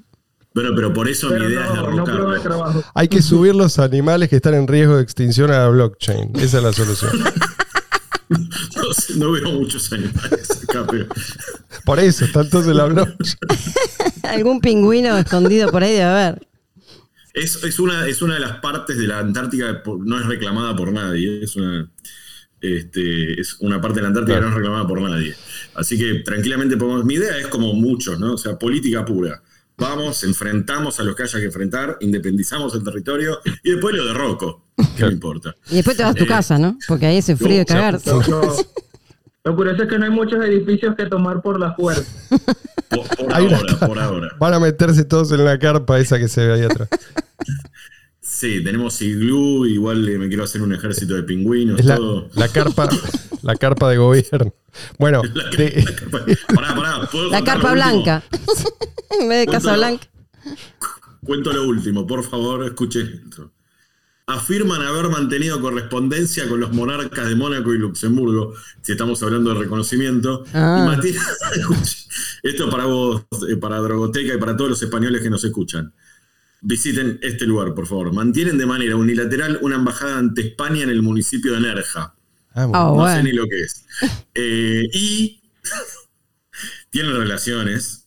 pero 0.54 0.92
por 0.92 1.08
eso 1.08 1.28
Pero 1.28 1.44
mi 1.44 1.50
idea 1.52 1.66
es 1.66 1.74
no, 1.74 2.04
no 2.06 2.30
de 2.32 2.40
trabajo. 2.40 2.84
Hay 2.94 3.08
que 3.08 3.22
subir 3.22 3.54
los 3.54 3.78
animales 3.78 4.28
que 4.28 4.36
están 4.36 4.54
en 4.54 4.66
riesgo 4.68 4.96
de 4.96 5.02
extinción 5.02 5.50
a 5.50 5.58
la 5.60 5.68
blockchain. 5.68 6.32
Esa 6.36 6.58
es 6.58 6.62
la 6.64 6.72
solución. 6.72 7.12
No, 8.76 8.92
sé, 8.94 9.16
no 9.16 9.30
veo 9.32 9.52
muchos 9.52 9.92
animales 9.92 10.62
acá, 10.66 10.86
pero 10.90 11.06
Por 11.84 12.00
eso, 12.00 12.24
está 12.24 12.40
entonces 12.40 12.74
la 12.74 12.86
blockchain. 12.86 13.36
Algún 14.22 14.60
pingüino 14.60 15.18
escondido 15.18 15.70
por 15.70 15.82
ahí 15.82 15.92
debe 15.92 16.04
haber. 16.04 16.48
Es, 17.34 17.62
es 17.62 17.78
una, 17.78 18.06
es 18.06 18.22
una 18.22 18.34
de 18.34 18.40
las 18.40 18.60
partes 18.60 18.96
de 18.96 19.06
la 19.06 19.18
Antártica 19.18 19.82
que 19.82 19.90
no 20.04 20.18
es 20.18 20.24
reclamada 20.26 20.74
por 20.74 20.92
nadie. 20.92 21.42
Es 21.42 21.56
una, 21.56 21.90
este, 22.62 23.38
es 23.38 23.56
una 23.60 23.80
parte 23.82 23.96
de 23.96 24.02
la 24.02 24.08
Antártica 24.08 24.38
Claro. 24.38 24.46
que 24.46 24.50
no 24.50 24.56
es 24.56 24.56
reclamada 24.56 24.88
por 24.88 25.02
nadie. 25.02 25.34
Así 25.74 25.98
que 25.98 26.20
tranquilamente 26.20 26.78
podemos. 26.78 27.04
Mi 27.04 27.14
idea 27.14 27.36
es 27.36 27.48
como 27.48 27.74
muchos, 27.74 28.18
¿no? 28.18 28.32
O 28.34 28.38
sea, 28.38 28.58
política 28.58 29.04
pura. 29.04 29.42
Vamos, 29.78 30.22
enfrentamos 30.24 31.00
a 31.00 31.02
los 31.02 31.16
que 31.16 31.22
haya 31.24 31.38
que 31.40 31.46
enfrentar, 31.46 31.96
independizamos 32.00 32.74
el 32.74 32.84
territorio 32.84 33.40
y 33.64 33.70
después 33.72 33.94
lo 33.96 34.06
derroco. 34.06 34.64
¿Qué 34.96 35.06
me 35.06 35.12
importa? 35.12 35.54
Y 35.70 35.76
después 35.76 35.96
te 35.96 36.02
vas 36.02 36.12
a 36.12 36.14
tu 36.14 36.24
Eh, 36.24 36.28
casa, 36.28 36.58
¿no? 36.58 36.78
Porque 36.86 37.06
ahí 37.06 37.18
hace 37.18 37.36
frío 37.36 37.58
de 37.58 37.66
cagarse. 37.66 38.10
Lo, 39.44 39.56
curioso 39.56 39.82
es 39.82 39.88
que 39.88 39.98
no 39.98 40.04
hay 40.04 40.10
muchos 40.12 40.44
edificios 40.44 40.94
que 40.94 41.06
tomar 41.06 41.42
por 41.42 41.58
la 41.58 41.74
fuerza. 41.74 42.04
Por, 42.88 43.08
por 43.16 43.34
Hay 43.34 43.46
una 43.46 43.56
ahora, 43.56 43.78
por 43.80 43.98
ahora. 44.00 44.36
Van 44.38 44.54
a 44.54 44.60
meterse 44.60 45.04
todos 45.04 45.32
en 45.32 45.44
la 45.44 45.58
carpa 45.58 45.98
esa 45.98 46.16
que 46.20 46.28
se 46.28 46.46
ve 46.46 46.52
ahí 46.52 46.62
atrás. 46.62 46.88
Sí, 48.20 48.62
tenemos 48.62 49.02
iglú, 49.02 49.66
igual 49.66 49.98
me 50.18 50.28
quiero 50.28 50.44
hacer 50.44 50.62
un 50.62 50.72
ejército 50.72 51.14
de 51.14 51.24
pingüinos, 51.24 51.80
Es 51.80 51.86
la, 51.86 51.96
todo. 51.96 52.28
la 52.34 52.46
carpa, 52.48 52.88
la 53.42 53.56
carpa 53.56 53.90
de 53.90 53.96
gobierno. 53.98 54.54
Bueno, 54.98 55.22
La, 55.34 55.50
de- 55.50 55.84
pará, 56.54 56.74
pará, 56.74 57.08
¿puedo 57.12 57.30
La 57.30 57.44
carpa 57.44 57.72
blanca. 57.72 58.22
en 59.20 59.28
vez 59.28 59.46
de 59.46 59.52
casa 59.52 59.70
Cuéntalo. 59.76 59.78
blanca. 59.78 60.06
Cuento 61.24 61.52
lo 61.52 61.68
último, 61.68 62.06
por 62.06 62.24
favor, 62.24 62.64
escuchen 62.64 63.22
esto. 63.24 63.52
Afirman 64.26 64.80
haber 64.82 65.08
mantenido 65.08 65.60
correspondencia 65.60 66.48
con 66.48 66.60
los 66.60 66.72
monarcas 66.72 67.28
de 67.28 67.34
Mónaco 67.34 67.74
y 67.74 67.78
Luxemburgo, 67.78 68.54
si 68.80 68.92
estamos 68.92 69.22
hablando 69.22 69.52
de 69.52 69.60
reconocimiento. 69.60 70.44
Ah. 70.54 70.96
Y 71.04 72.48
esto 72.48 72.70
para 72.70 72.86
vos, 72.86 73.22
eh, 73.48 73.56
para 73.56 73.78
Drogoteca 73.78 74.34
y 74.34 74.38
para 74.38 74.56
todos 74.56 74.70
los 74.70 74.82
españoles 74.82 75.22
que 75.22 75.30
nos 75.30 75.42
escuchan. 75.44 75.92
Visiten 76.60 77.18
este 77.22 77.46
lugar, 77.46 77.74
por 77.74 77.86
favor. 77.86 78.12
Mantienen 78.12 78.56
de 78.58 78.66
manera 78.66 78.94
unilateral 78.96 79.58
una 79.62 79.74
embajada 79.76 80.18
ante 80.18 80.40
España 80.42 80.82
en 80.84 80.90
el 80.90 81.02
municipio 81.02 81.52
de 81.54 81.60
Nerja. 81.60 82.14
Ah, 82.54 82.66
bueno. 82.66 82.78
Ah, 82.78 82.84
No 82.88 82.94
bueno. 82.94 83.16
sé 83.16 83.22
ni 83.22 83.32
lo 83.32 83.46
que 83.46 83.60
es. 83.62 83.84
Eh, 84.34 84.88
y 84.92 85.42
tienen 86.90 87.16
relaciones 87.16 88.06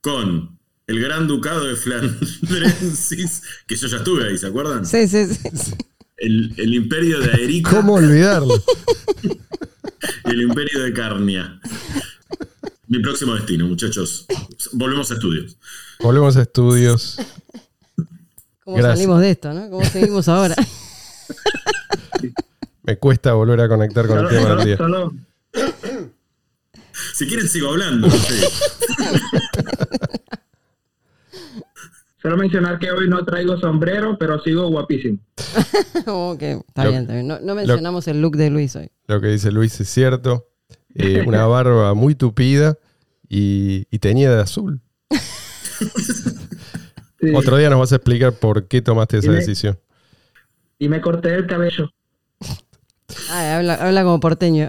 con 0.00 0.58
el 0.86 1.00
Gran 1.00 1.26
Ducado 1.26 1.64
de 1.64 1.74
Flandrensis, 1.76 3.42
que 3.66 3.76
yo 3.76 3.88
ya 3.88 3.96
estuve 3.98 4.28
ahí, 4.28 4.38
¿se 4.38 4.46
acuerdan? 4.46 4.86
Sí, 4.86 5.08
sí, 5.08 5.26
sí. 5.26 5.74
El, 6.16 6.54
el 6.56 6.74
imperio 6.74 7.20
de 7.20 7.30
Aerica 7.32 7.70
¿Cómo 7.70 7.94
olvidarlo? 7.94 8.54
el 10.24 10.40
imperio 10.42 10.82
de 10.82 10.92
Carnia. 10.92 11.60
Mi 12.88 13.00
próximo 13.00 13.34
destino, 13.34 13.66
muchachos. 13.66 14.26
Volvemos 14.72 15.10
a 15.10 15.14
estudios. 15.14 15.56
Volvemos 15.98 16.36
a 16.36 16.42
estudios. 16.42 17.16
¿Cómo 18.64 18.76
Gracias. 18.76 18.98
salimos 18.98 19.20
de 19.20 19.30
esto, 19.32 19.52
no? 19.52 19.68
¿Cómo 19.70 19.84
seguimos 19.84 20.28
ahora? 20.28 20.54
Me 22.86 22.96
cuesta 22.98 23.32
volver 23.34 23.60
a 23.60 23.68
conectar 23.68 24.06
con 24.06 24.18
el 24.18 24.26
Solo, 24.28 24.38
tema 24.40 24.54
del 24.56 24.64
día. 24.66 24.76
solo- 24.76 25.12
Si 27.14 27.26
quieren, 27.26 27.48
sigo 27.48 27.70
hablando. 27.70 28.08
solo 32.22 32.36
mencionar 32.36 32.78
que 32.78 32.90
hoy 32.90 33.08
no 33.08 33.24
traigo 33.24 33.58
sombrero, 33.58 34.16
pero 34.18 34.40
sigo 34.42 34.68
guapísimo. 34.68 35.18
Ok, 36.06 36.42
está 36.42 36.84
Lo- 36.84 36.90
bien, 36.90 37.02
está 37.02 37.14
bien. 37.14 37.26
No, 37.26 37.40
no 37.40 37.54
mencionamos 37.54 38.06
el 38.08 38.20
look 38.20 38.36
de 38.36 38.50
Luis 38.50 38.76
hoy. 38.76 38.90
Lo 39.06 39.20
que 39.20 39.28
dice 39.28 39.50
Luis 39.50 39.80
es 39.80 39.88
cierto. 39.88 40.48
Eh, 40.98 41.24
una 41.26 41.44
barba 41.46 41.92
muy 41.92 42.14
tupida 42.14 42.78
y, 43.28 43.86
y 43.90 43.98
teñida 43.98 44.34
de 44.34 44.40
azul. 44.40 44.80
Sí. 47.20 47.32
Otro 47.34 47.58
día 47.58 47.68
nos 47.68 47.78
vas 47.80 47.92
a 47.92 47.96
explicar 47.96 48.32
por 48.32 48.66
qué 48.66 48.80
tomaste 48.80 49.18
esa 49.18 49.30
decisión. 49.32 49.78
Y 50.78 50.88
me 50.88 51.02
corté 51.02 51.34
el 51.34 51.46
cabello. 51.46 51.90
Habla, 53.30 53.74
habla 53.74 54.02
como 54.02 54.20
porteño. 54.20 54.68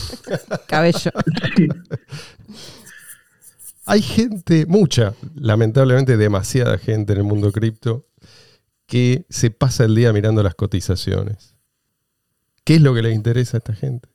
Cabello. 0.66 1.10
Sí. 1.56 1.68
Hay 3.86 4.00
gente, 4.00 4.64
mucha, 4.66 5.14
lamentablemente 5.34 6.16
demasiada 6.16 6.78
gente 6.78 7.12
en 7.12 7.18
el 7.18 7.24
mundo 7.24 7.52
cripto, 7.52 8.06
que 8.86 9.26
se 9.28 9.50
pasa 9.50 9.84
el 9.84 9.94
día 9.94 10.12
mirando 10.12 10.42
las 10.42 10.54
cotizaciones. 10.54 11.54
¿Qué 12.64 12.76
es 12.76 12.80
lo 12.80 12.94
que 12.94 13.02
le 13.02 13.12
interesa 13.12 13.56
a 13.56 13.58
esta 13.58 13.74
gente? 13.74 14.08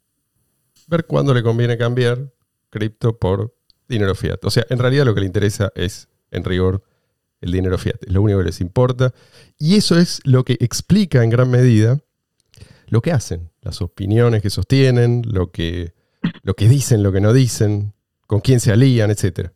Ver 0.88 1.06
cuándo 1.06 1.36
le 1.36 1.44
conviene 1.44 1.78
cambiar 1.78 2.34
cripto 2.72 3.20
por 3.20 3.56
dinero 3.88 4.16
fiat. 4.16 4.44
O 4.44 4.50
sea, 4.50 4.66
en 4.70 4.80
realidad 4.80 5.06
lo 5.06 5.14
que 5.14 5.22
le 5.22 5.28
interesa 5.28 5.72
es, 5.76 6.08
en 6.32 6.44
rigor, 6.44 6.84
el 7.42 7.52
dinero 7.52 7.78
fiat. 7.78 8.02
Es 8.02 8.12
lo 8.12 8.24
único 8.24 8.40
que 8.40 8.46
les 8.46 8.62
importa. 8.62 9.14
Y 9.60 9.76
eso 9.76 10.00
es 10.00 10.20
lo 10.24 10.44
que 10.44 10.58
explica 10.60 11.24
en 11.24 11.30
gran 11.30 11.50
medida 11.52 12.00
lo 12.90 13.02
que 13.02 13.12
hacen, 13.12 13.52
las 13.62 13.82
opiniones 13.82 14.42
que 14.42 14.50
sostienen, 14.50 15.24
lo 15.26 15.52
que, 15.52 15.94
lo 16.44 16.54
que 16.56 16.68
dicen, 16.68 17.04
lo 17.04 17.12
que 17.12 17.22
no 17.22 17.34
dicen, 17.34 17.94
con 18.28 18.42
quién 18.42 18.60
se 18.60 18.72
alían, 18.72 19.12
etc. 19.12 19.52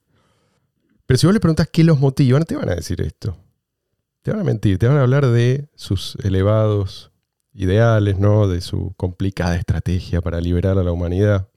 Pero 1.05 1.17
si 1.17 1.27
vos 1.27 1.33
le 1.33 1.39
preguntás 1.39 1.69
qué 1.71 1.83
los 1.83 1.99
motiva, 1.99 2.39
no 2.39 2.45
te 2.45 2.55
van 2.55 2.69
a 2.69 2.75
decir 2.75 3.01
esto. 3.01 3.37
Te 4.21 4.31
van 4.31 4.39
a 4.39 4.43
mentir, 4.43 4.77
te 4.77 4.87
van 4.87 4.97
a 4.97 5.01
hablar 5.01 5.27
de 5.27 5.67
sus 5.75 6.15
elevados 6.23 7.11
ideales, 7.53 8.17
¿no? 8.17 8.47
De 8.47 8.61
su 8.61 8.93
complicada 8.95 9.55
estrategia 9.55 10.21
para 10.21 10.39
liberar 10.39 10.77
a 10.77 10.83
la 10.83 10.91
humanidad. 10.91 11.49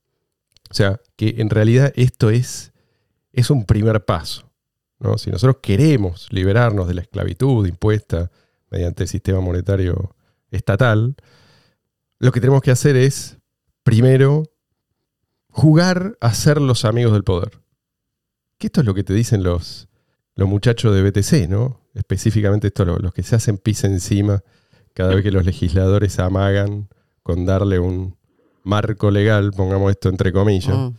O 0.70 0.74
sea, 0.74 1.00
que 1.16 1.36
en 1.38 1.48
realidad 1.48 1.92
esto 1.96 2.30
es, 2.30 2.72
es 3.32 3.50
un 3.50 3.64
primer 3.64 4.04
paso. 4.04 4.50
¿no? 4.98 5.18
Si 5.18 5.30
nosotros 5.30 5.58
queremos 5.62 6.28
liberarnos 6.32 6.88
de 6.88 6.94
la 6.94 7.02
esclavitud 7.02 7.66
impuesta 7.66 8.30
mediante 8.70 9.04
el 9.04 9.08
sistema 9.08 9.40
monetario 9.40 10.16
estatal, 10.50 11.16
lo 12.18 12.32
que 12.32 12.40
tenemos 12.40 12.62
que 12.62 12.70
hacer 12.70 12.96
es, 12.96 13.38
primero, 13.82 14.44
jugar 15.50 16.16
a 16.20 16.34
ser 16.34 16.60
los 16.60 16.84
amigos 16.84 17.12
del 17.12 17.24
poder. 17.24 17.60
Que 18.58 18.68
esto 18.68 18.80
es 18.80 18.86
lo 18.86 18.94
que 18.94 19.04
te 19.04 19.12
dicen 19.14 19.42
los, 19.42 19.88
los 20.34 20.48
muchachos 20.48 20.94
de 20.94 21.02
BTC, 21.02 21.48
¿no? 21.48 21.80
Específicamente 21.94 22.68
esto, 22.68 22.84
los 22.84 23.12
que 23.12 23.22
se 23.22 23.36
hacen 23.36 23.58
pis 23.58 23.84
encima 23.84 24.42
cada 24.94 25.14
vez 25.14 25.22
que 25.22 25.30
los 25.30 25.44
legisladores 25.44 26.18
amagan 26.18 26.88
con 27.22 27.44
darle 27.44 27.78
un 27.78 28.16
marco 28.62 29.10
legal, 29.10 29.52
pongamos 29.52 29.90
esto 29.90 30.08
entre 30.08 30.32
comillas, 30.32 30.74
Mm. 30.76 30.94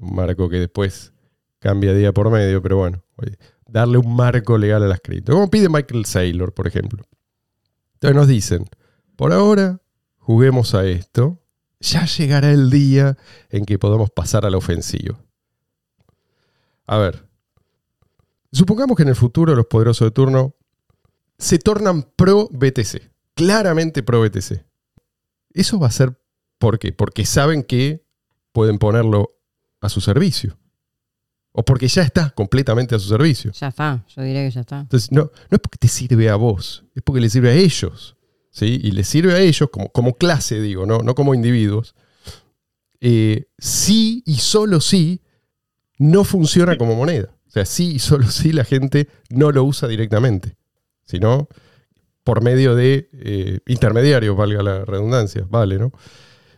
un 0.00 0.14
marco 0.14 0.48
que 0.48 0.58
después 0.58 1.12
cambia 1.58 1.94
día 1.94 2.12
por 2.12 2.30
medio, 2.30 2.62
pero 2.62 2.76
bueno, 2.78 3.02
oye, 3.16 3.38
darle 3.66 3.98
un 3.98 4.14
marco 4.14 4.58
legal 4.58 4.82
a 4.82 4.86
las 4.86 5.00
cripto. 5.00 5.32
Como 5.32 5.48
pide 5.50 5.68
Michael 5.68 6.04
Saylor, 6.04 6.52
por 6.52 6.66
ejemplo. 6.66 7.04
Entonces 7.94 8.16
nos 8.16 8.28
dicen, 8.28 8.64
por 9.16 9.32
ahora 9.32 9.80
juguemos 10.22 10.74
a 10.74 10.86
esto, 10.86 11.42
ya 11.80 12.06
llegará 12.06 12.50
el 12.50 12.70
día 12.70 13.18
en 13.50 13.64
que 13.64 13.78
podamos 13.78 14.10
pasar 14.10 14.46
a 14.46 14.50
la 14.50 14.56
ofensiva. 14.56 15.18
A 16.86 16.98
ver, 16.98 17.28
supongamos 18.52 18.96
que 18.96 19.02
en 19.02 19.08
el 19.08 19.16
futuro 19.16 19.54
los 19.54 19.66
poderosos 19.66 20.06
de 20.06 20.12
turno 20.12 20.54
se 21.38 21.58
tornan 21.58 22.02
pro 22.16 22.48
BTC, 22.52 23.10
claramente 23.34 24.02
pro 24.02 24.20
BTC. 24.22 24.64
Eso 25.54 25.78
va 25.78 25.88
a 25.88 25.90
ser 25.90 26.16
¿por 26.58 26.78
qué? 26.78 26.92
Porque 26.92 27.26
saben 27.26 27.64
que 27.64 28.06
pueden 28.52 28.78
ponerlo 28.78 29.30
a 29.80 29.88
su 29.88 30.00
servicio. 30.00 30.56
O 31.50 31.64
porque 31.64 31.88
ya 31.88 32.02
está 32.02 32.30
completamente 32.30 32.94
a 32.94 32.98
su 32.98 33.08
servicio. 33.08 33.52
Ya 33.52 33.68
está, 33.68 34.04
yo 34.08 34.22
diría 34.22 34.44
que 34.44 34.52
ya 34.52 34.60
está. 34.60 34.80
Entonces, 34.80 35.10
no, 35.10 35.22
no 35.24 35.56
es 35.56 35.58
porque 35.58 35.78
te 35.78 35.88
sirve 35.88 36.30
a 36.30 36.36
vos, 36.36 36.84
es 36.94 37.02
porque 37.02 37.20
le 37.20 37.28
sirve 37.28 37.50
a 37.50 37.54
ellos. 37.54 38.16
¿Sí? 38.52 38.80
Y 38.82 38.92
les 38.92 39.08
sirve 39.08 39.34
a 39.34 39.40
ellos 39.40 39.68
como, 39.92 40.14
clase, 40.14 40.60
digo, 40.60 40.86
no, 40.86 41.14
como 41.16 41.34
individuos. 41.34 41.96
Eh, 43.00 43.46
sí 43.58 44.22
y 44.24 44.36
solo 44.36 44.80
sí 44.80 45.22
no 45.98 46.22
funciona 46.22 46.76
como 46.76 46.94
moneda. 46.94 47.34
O 47.48 47.50
sea, 47.50 47.64
sí 47.64 47.94
y 47.96 47.98
solo 47.98 48.30
sí 48.30 48.52
la 48.52 48.64
gente 48.64 49.08
no 49.30 49.50
lo 49.50 49.64
usa 49.64 49.88
directamente, 49.88 50.56
sino 51.04 51.48
por 52.22 52.42
medio 52.42 52.76
de 52.76 53.10
eh, 53.12 53.58
intermediarios, 53.66 54.36
valga 54.36 54.62
la 54.62 54.84
redundancia, 54.84 55.44
vale, 55.48 55.78
¿no? 55.78 55.90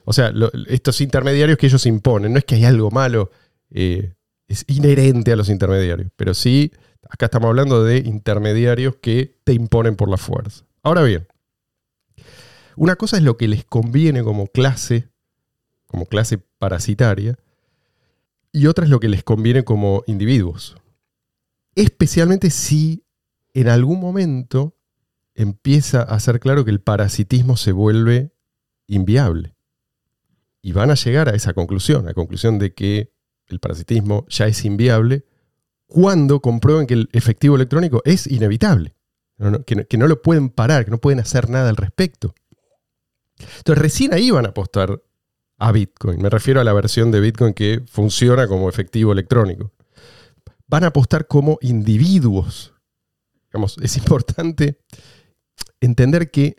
O 0.04 0.12
sea, 0.12 0.30
estos 0.68 1.00
intermediarios 1.00 1.56
que 1.56 1.66
ellos 1.66 1.86
imponen, 1.86 2.32
no 2.32 2.38
es 2.38 2.44
que 2.44 2.56
hay 2.56 2.66
algo 2.66 2.90
malo, 2.90 3.30
eh, 3.70 4.12
es 4.46 4.66
inherente 4.68 5.32
a 5.32 5.36
los 5.36 5.48
intermediarios, 5.48 6.10
pero 6.14 6.34
sí, 6.34 6.70
acá 7.08 7.26
estamos 7.26 7.48
hablando 7.48 7.82
de 7.82 7.98
intermediarios 7.98 8.96
que 8.96 9.38
te 9.44 9.54
imponen 9.54 9.96
por 9.96 10.10
la 10.10 10.18
fuerza. 10.18 10.66
Ahora 10.82 11.02
bien, 11.02 11.26
una 12.76 12.96
cosa 12.96 13.16
es 13.16 13.22
lo 13.22 13.36
que 13.36 13.48
les 13.48 13.64
conviene 13.64 14.22
como 14.22 14.46
clase, 14.48 15.08
como 15.86 16.06
clase 16.06 16.38
parasitaria, 16.58 17.38
y 18.52 18.66
otra 18.66 18.84
es 18.84 18.90
lo 18.90 19.00
que 19.00 19.08
les 19.08 19.24
conviene 19.24 19.64
como 19.64 20.04
individuos. 20.06 20.76
Especialmente 21.74 22.50
si 22.50 23.04
en 23.52 23.68
algún 23.68 24.00
momento 24.00 24.76
empieza 25.34 26.02
a 26.02 26.18
ser 26.20 26.40
claro 26.40 26.64
que 26.64 26.70
el 26.70 26.80
parasitismo 26.80 27.56
se 27.56 27.72
vuelve 27.72 28.32
inviable. 28.86 29.56
Y 30.62 30.72
van 30.72 30.90
a 30.90 30.94
llegar 30.94 31.28
a 31.28 31.34
esa 31.34 31.52
conclusión, 31.52 32.04
a 32.04 32.08
la 32.08 32.14
conclusión 32.14 32.58
de 32.58 32.72
que 32.74 33.12
el 33.48 33.60
parasitismo 33.60 34.26
ya 34.28 34.46
es 34.46 34.64
inviable 34.64 35.24
cuando 35.86 36.40
comprueben 36.40 36.86
que 36.86 36.94
el 36.94 37.08
efectivo 37.12 37.56
electrónico 37.56 38.02
es 38.04 38.26
inevitable, 38.26 38.96
que, 39.66 39.76
no, 39.76 39.84
que 39.84 39.98
no 39.98 40.06
lo 40.06 40.22
pueden 40.22 40.48
parar, 40.48 40.84
que 40.84 40.90
no 40.90 40.98
pueden 40.98 41.20
hacer 41.20 41.50
nada 41.50 41.68
al 41.68 41.76
respecto. 41.76 42.34
Entonces 43.38 43.82
recién 43.82 44.14
ahí 44.14 44.30
van 44.30 44.46
a 44.46 44.50
apostar 44.50 45.02
a 45.58 45.72
Bitcoin. 45.72 46.20
Me 46.20 46.30
refiero 46.30 46.60
a 46.60 46.64
la 46.64 46.72
versión 46.72 47.10
de 47.10 47.20
Bitcoin 47.20 47.54
que 47.54 47.82
funciona 47.86 48.46
como 48.48 48.68
efectivo 48.68 49.12
electrónico. 49.12 49.72
Van 50.66 50.84
a 50.84 50.88
apostar 50.88 51.26
como 51.26 51.58
individuos. 51.60 52.74
Digamos, 53.46 53.76
es 53.78 53.96
importante 53.96 54.78
entender 55.80 56.30
que 56.30 56.56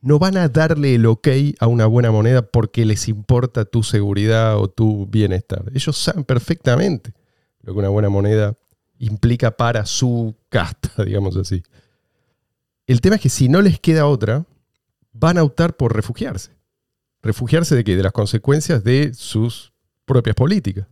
no 0.00 0.18
van 0.18 0.36
a 0.36 0.48
darle 0.48 0.94
el 0.94 1.06
ok 1.06 1.28
a 1.58 1.66
una 1.66 1.86
buena 1.86 2.10
moneda 2.10 2.42
porque 2.42 2.86
les 2.86 3.08
importa 3.08 3.64
tu 3.64 3.82
seguridad 3.82 4.56
o 4.56 4.68
tu 4.68 5.06
bienestar. 5.06 5.64
Ellos 5.74 5.96
saben 5.96 6.24
perfectamente 6.24 7.12
lo 7.62 7.74
que 7.74 7.78
una 7.78 7.90
buena 7.90 8.08
moneda 8.08 8.56
implica 8.98 9.50
para 9.50 9.84
su 9.84 10.34
casta, 10.48 11.04
digamos 11.04 11.36
así. 11.36 11.62
El 12.86 13.00
tema 13.00 13.16
es 13.16 13.22
que 13.22 13.28
si 13.28 13.48
no 13.48 13.60
les 13.60 13.78
queda 13.78 14.06
otra, 14.06 14.46
van 15.20 15.38
a 15.38 15.44
optar 15.44 15.76
por 15.76 15.94
refugiarse. 15.94 16.56
¿Refugiarse 17.22 17.76
de 17.76 17.84
qué? 17.84 17.94
De 17.94 18.02
las 18.02 18.12
consecuencias 18.12 18.82
de 18.82 19.12
sus 19.12 19.72
propias 20.06 20.34
políticas. 20.34 20.86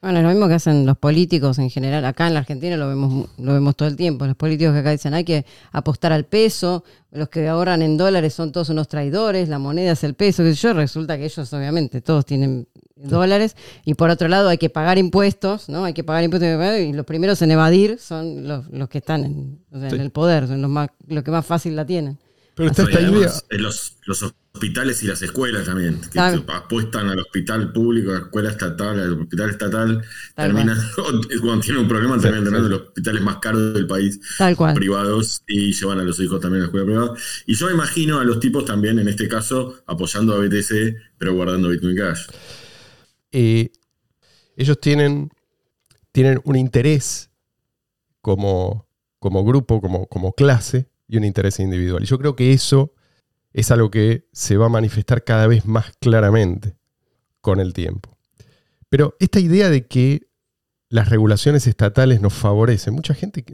Bueno, 0.00 0.18
es 0.18 0.24
lo 0.24 0.30
mismo 0.30 0.48
que 0.48 0.54
hacen 0.54 0.86
los 0.86 0.96
políticos 0.96 1.58
en 1.58 1.68
general. 1.68 2.04
Acá 2.04 2.26
en 2.28 2.34
la 2.34 2.40
Argentina 2.40 2.76
lo 2.76 2.88
vemos, 2.88 3.28
lo 3.38 3.52
vemos 3.52 3.76
todo 3.76 3.88
el 3.88 3.96
tiempo. 3.96 4.26
Los 4.26 4.36
políticos 4.36 4.72
que 4.72 4.78
acá 4.78 4.90
dicen 4.90 5.14
hay 5.14 5.24
que 5.24 5.44
apostar 5.72 6.12
al 6.12 6.24
peso, 6.24 6.84
los 7.10 7.28
que 7.28 7.48
ahorran 7.48 7.82
en 7.82 7.96
dólares 7.96 8.32
son 8.32 8.52
todos 8.52 8.68
unos 8.70 8.88
traidores, 8.88 9.48
la 9.48 9.58
moneda 9.58 9.92
es 9.92 10.04
el 10.04 10.14
peso, 10.14 10.42
sé 10.42 10.54
yo. 10.54 10.72
Resulta 10.74 11.18
que 11.18 11.24
ellos 11.24 11.52
obviamente 11.52 12.00
todos 12.00 12.24
tienen 12.24 12.68
dólares 12.94 13.56
y 13.84 13.94
por 13.94 14.08
otro 14.08 14.28
lado 14.28 14.48
hay 14.48 14.58
que 14.58 14.70
pagar 14.70 14.96
impuestos, 14.96 15.68
¿no? 15.68 15.84
Hay 15.84 15.92
que 15.92 16.04
pagar 16.04 16.24
impuestos 16.24 16.48
y 16.80 16.92
los 16.92 17.04
primeros 17.04 17.42
en 17.42 17.50
evadir 17.50 17.98
son 17.98 18.46
los, 18.46 18.68
los 18.70 18.88
que 18.88 18.98
están 18.98 19.24
en, 19.24 19.58
o 19.72 19.78
sea, 19.78 19.88
en 19.88 20.00
el 20.00 20.10
poder, 20.10 20.46
son 20.46 20.62
los, 20.62 20.70
más, 20.70 20.88
los 21.06 21.22
que 21.22 21.30
más 21.30 21.44
fácil 21.44 21.76
la 21.76 21.84
tienen. 21.84 22.18
Pero 22.56 22.70
está 22.70 22.84
esta 22.84 23.00
idea. 23.02 23.30
en 23.50 23.62
los, 23.62 23.98
los 24.06 24.22
hospitales 24.54 25.02
y 25.02 25.06
las 25.08 25.20
escuelas 25.22 25.66
también, 25.66 26.00
que 26.00 26.08
Claro. 26.08 26.42
apuestan 26.48 27.10
al 27.10 27.18
hospital 27.20 27.72
público, 27.72 28.10
a 28.10 28.14
la 28.14 28.20
escuela 28.20 28.50
estatal, 28.50 28.98
al 28.98 29.20
hospital 29.20 29.50
estatal, 29.50 30.02
Tal 30.34 30.54
terminan, 30.54 30.78
cuando 31.42 31.60
tienen 31.60 31.82
un 31.82 31.88
problema, 31.88 32.18
terminan 32.18 32.40
sí, 32.40 32.44
terminando 32.44 32.68
sí. 32.68 32.72
en 32.74 32.78
los 32.80 32.88
hospitales 32.88 33.22
más 33.22 33.36
caros 33.38 33.74
del 33.74 33.86
país, 33.86 34.18
Tal 34.38 34.56
cual. 34.56 34.74
privados, 34.74 35.42
y 35.46 35.74
llevan 35.74 36.00
a 36.00 36.04
los 36.04 36.18
hijos 36.20 36.40
también 36.40 36.62
a 36.62 36.64
la 36.64 36.68
escuela 36.68 36.86
privada. 36.86 37.14
Y 37.46 37.54
yo 37.54 37.70
imagino 37.70 38.18
a 38.20 38.24
los 38.24 38.40
tipos 38.40 38.64
también, 38.64 38.98
en 38.98 39.08
este 39.08 39.28
caso, 39.28 39.82
apoyando 39.86 40.34
a 40.34 40.38
BTC, 40.38 40.96
pero 41.18 41.34
guardando 41.34 41.68
Bitcoin 41.68 41.96
Cash. 41.96 42.26
eh, 43.32 43.70
ellos 44.56 44.80
tienen, 44.80 45.30
tienen 46.12 46.40
un 46.44 46.56
interés 46.56 47.30
como, 48.22 48.88
como 49.18 49.44
grupo, 49.44 49.80
como, 49.82 50.06
como 50.06 50.32
clase, 50.32 50.88
y 51.08 51.16
un 51.16 51.24
interés 51.24 51.60
individual. 51.60 52.02
Y 52.02 52.06
yo 52.06 52.18
creo 52.18 52.36
que 52.36 52.52
eso 52.52 52.92
es 53.52 53.70
algo 53.70 53.90
que 53.90 54.28
se 54.32 54.56
va 54.56 54.66
a 54.66 54.70
manifestar 54.70 55.24
cada 55.24 55.46
vez 55.46 55.64
más 55.66 55.92
claramente 56.00 56.76
con 57.40 57.60
el 57.60 57.72
tiempo. 57.72 58.16
Pero 58.88 59.16
esta 59.18 59.40
idea 59.40 59.70
de 59.70 59.86
que 59.86 60.28
las 60.88 61.08
regulaciones 61.08 61.66
estatales 61.66 62.20
nos 62.20 62.34
favorecen, 62.34 62.94
mucha 62.94 63.14
gente 63.14 63.44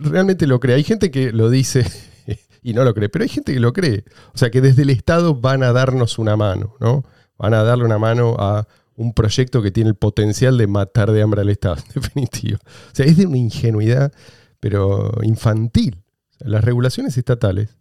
realmente 0.00 0.46
lo 0.46 0.60
cree. 0.60 0.76
Hay 0.76 0.84
gente 0.84 1.10
que 1.10 1.32
lo 1.32 1.50
dice 1.50 1.84
y 2.62 2.74
no 2.74 2.84
lo 2.84 2.94
cree, 2.94 3.08
pero 3.08 3.22
hay 3.24 3.28
gente 3.28 3.52
que 3.52 3.60
lo 3.60 3.72
cree. 3.72 4.04
O 4.34 4.38
sea, 4.38 4.50
que 4.50 4.60
desde 4.60 4.82
el 4.82 4.90
Estado 4.90 5.34
van 5.34 5.62
a 5.62 5.72
darnos 5.72 6.18
una 6.18 6.36
mano, 6.36 6.76
¿no? 6.80 7.04
Van 7.36 7.54
a 7.54 7.62
darle 7.62 7.84
una 7.84 7.98
mano 7.98 8.36
a 8.38 8.66
un 8.96 9.12
proyecto 9.12 9.60
que 9.62 9.70
tiene 9.70 9.90
el 9.90 9.96
potencial 9.96 10.56
de 10.56 10.66
matar 10.66 11.10
de 11.10 11.22
hambre 11.22 11.40
al 11.42 11.50
Estado, 11.50 11.76
en 11.94 12.02
definitiva. 12.02 12.58
O 12.62 12.94
sea, 12.94 13.06
es 13.06 13.16
de 13.16 13.26
una 13.26 13.38
ingenuidad, 13.38 14.12
pero 14.60 15.12
infantil. 15.22 16.03
Las 16.48 16.64
regulaciones 16.64 17.16
estatales, 17.16 17.76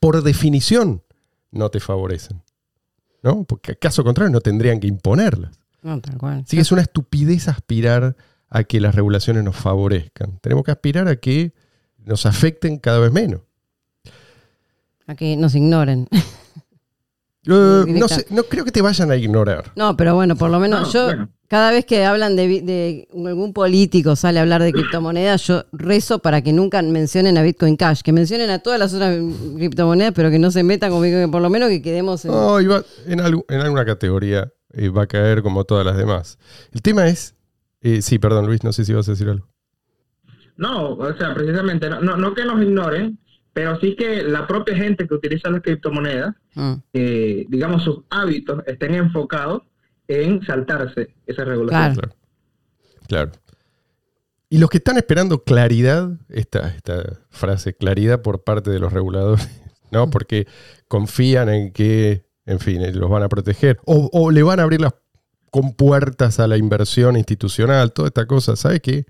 por 0.00 0.22
definición, 0.22 1.02
no 1.50 1.70
te 1.70 1.80
favorecen. 1.80 2.42
¿no? 3.24 3.44
Porque 3.44 3.74
caso 3.74 4.04
contrario 4.04 4.30
no 4.30 4.40
tendrían 4.40 4.78
que 4.78 4.86
imponerlas. 4.86 5.58
No, 5.82 5.98
tal 6.00 6.18
cual. 6.18 6.42
Así 6.46 6.56
que 6.56 6.62
es 6.62 6.70
una 6.70 6.82
estupidez 6.82 7.48
aspirar 7.48 8.16
a 8.50 8.64
que 8.64 8.80
las 8.80 8.94
regulaciones 8.94 9.42
nos 9.42 9.56
favorezcan. 9.56 10.38
Tenemos 10.40 10.62
que 10.62 10.70
aspirar 10.70 11.08
a 11.08 11.16
que 11.16 11.54
nos 12.04 12.26
afecten 12.26 12.78
cada 12.78 12.98
vez 12.98 13.10
menos. 13.10 13.40
A 15.06 15.14
que 15.14 15.36
nos 15.36 15.54
ignoren. 15.56 16.06
Eh, 17.46 17.84
no, 17.86 18.08
sé, 18.08 18.26
no 18.30 18.44
creo 18.44 18.64
que 18.64 18.72
te 18.72 18.80
vayan 18.80 19.10
a 19.10 19.16
ignorar. 19.16 19.70
No, 19.76 19.98
pero 19.98 20.14
bueno, 20.14 20.34
por 20.34 20.48
lo 20.48 20.58
menos 20.58 20.80
No, 20.80 20.90
yo, 20.90 21.04
bueno. 21.04 21.28
Cada 21.48 21.70
vez 21.70 21.84
que 21.84 22.04
hablan 22.04 22.36
de, 22.36 23.06
algún 23.14 23.52
político 23.52 24.16
sale 24.16 24.38
a 24.38 24.42
hablar 24.42 24.62
de 24.62 24.72
criptomonedas, 24.72 25.46
yo 25.46 25.64
rezo 25.72 26.18
para 26.18 26.42
que 26.42 26.52
nunca 26.52 26.80
mencionen 26.82 27.36
a 27.38 27.42
Bitcoin 27.42 27.76
Cash, 27.76 28.00
que 28.02 28.12
mencionen 28.12 28.50
a 28.50 28.58
todas 28.60 28.78
las 28.78 28.92
otras 28.94 29.18
criptomonedas, 29.56 30.12
pero 30.14 30.30
que 30.30 30.38
no 30.38 30.50
se 30.50 30.62
metan 30.62 30.90
con 30.90 31.02
Bitcoin, 31.02 31.30
por 31.30 31.42
lo 31.42 31.50
menos 31.50 31.68
que 31.68 31.82
quedemos 31.82 32.24
en... 32.24 32.30
No, 32.32 32.60
y 32.60 32.66
va- 32.66 32.84
en, 33.06 33.18
algu- 33.20 33.44
en 33.48 33.60
alguna 33.60 33.84
categoría 33.84 34.50
eh, 34.72 34.88
va 34.88 35.02
a 35.02 35.06
caer 35.06 35.42
como 35.42 35.64
todas 35.64 35.84
las 35.86 35.96
demás. 35.96 36.38
El 36.72 36.82
tema 36.82 37.06
es. 37.08 37.34
eh, 37.82 38.02
sí, 38.02 38.18
perdón, 38.18 38.46
Luis, 38.46 38.64
no 38.64 38.72
sé 38.72 38.84
si 38.84 38.92
vas 38.92 39.06
a 39.08 39.12
decir 39.12 39.28
algo. 39.28 39.46
No, 40.56 40.90
o 40.94 41.16
sea, 41.16 41.34
precisamente, 41.34 41.88
no, 41.90 42.00
no, 42.00 42.16
no 42.16 42.34
que 42.34 42.44
nos 42.44 42.62
ignoren, 42.62 43.18
pero 43.52 43.78
sí 43.80 43.94
que 43.96 44.22
la 44.22 44.46
propia 44.46 44.76
gente 44.76 45.06
que 45.06 45.14
utiliza 45.14 45.50
las 45.50 45.62
criptomonedas, 45.62 46.34
Mm. 46.56 46.72
eh, 46.92 47.46
digamos, 47.48 47.82
sus 47.82 47.98
hábitos 48.10 48.62
estén 48.66 48.94
enfocados 48.94 49.62
en 50.08 50.44
saltarse 50.44 51.14
esa 51.26 51.44
regulación. 51.44 51.94
Claro. 51.94 52.14
Claro. 53.06 53.30
Claro. 53.30 53.32
Y 54.48 54.58
los 54.58 54.70
que 54.70 54.78
están 54.78 54.96
esperando 54.96 55.42
claridad, 55.42 56.12
esta, 56.28 56.68
esta 56.68 57.20
frase, 57.30 57.74
claridad 57.74 58.22
por 58.22 58.44
parte 58.44 58.70
de 58.70 58.78
los 58.78 58.92
reguladores, 58.92 59.48
¿no? 59.90 60.10
Porque 60.10 60.46
confían 60.86 61.48
en 61.48 61.72
que, 61.72 62.26
en 62.46 62.60
fin, 62.60 62.82
eh, 62.82 62.92
los 62.92 63.10
van 63.10 63.22
a 63.22 63.28
proteger. 63.28 63.80
O, 63.84 64.08
o 64.12 64.30
le 64.30 64.42
van 64.42 64.60
a 64.60 64.62
abrir 64.62 64.80
las 64.80 64.94
compuertas 65.50 66.40
a 66.40 66.46
la 66.46 66.56
inversión 66.56 67.16
institucional, 67.16 67.92
toda 67.92 68.08
esta 68.08 68.26
cosa. 68.26 68.56
¿Sabe 68.56 68.80
qué? 68.80 69.06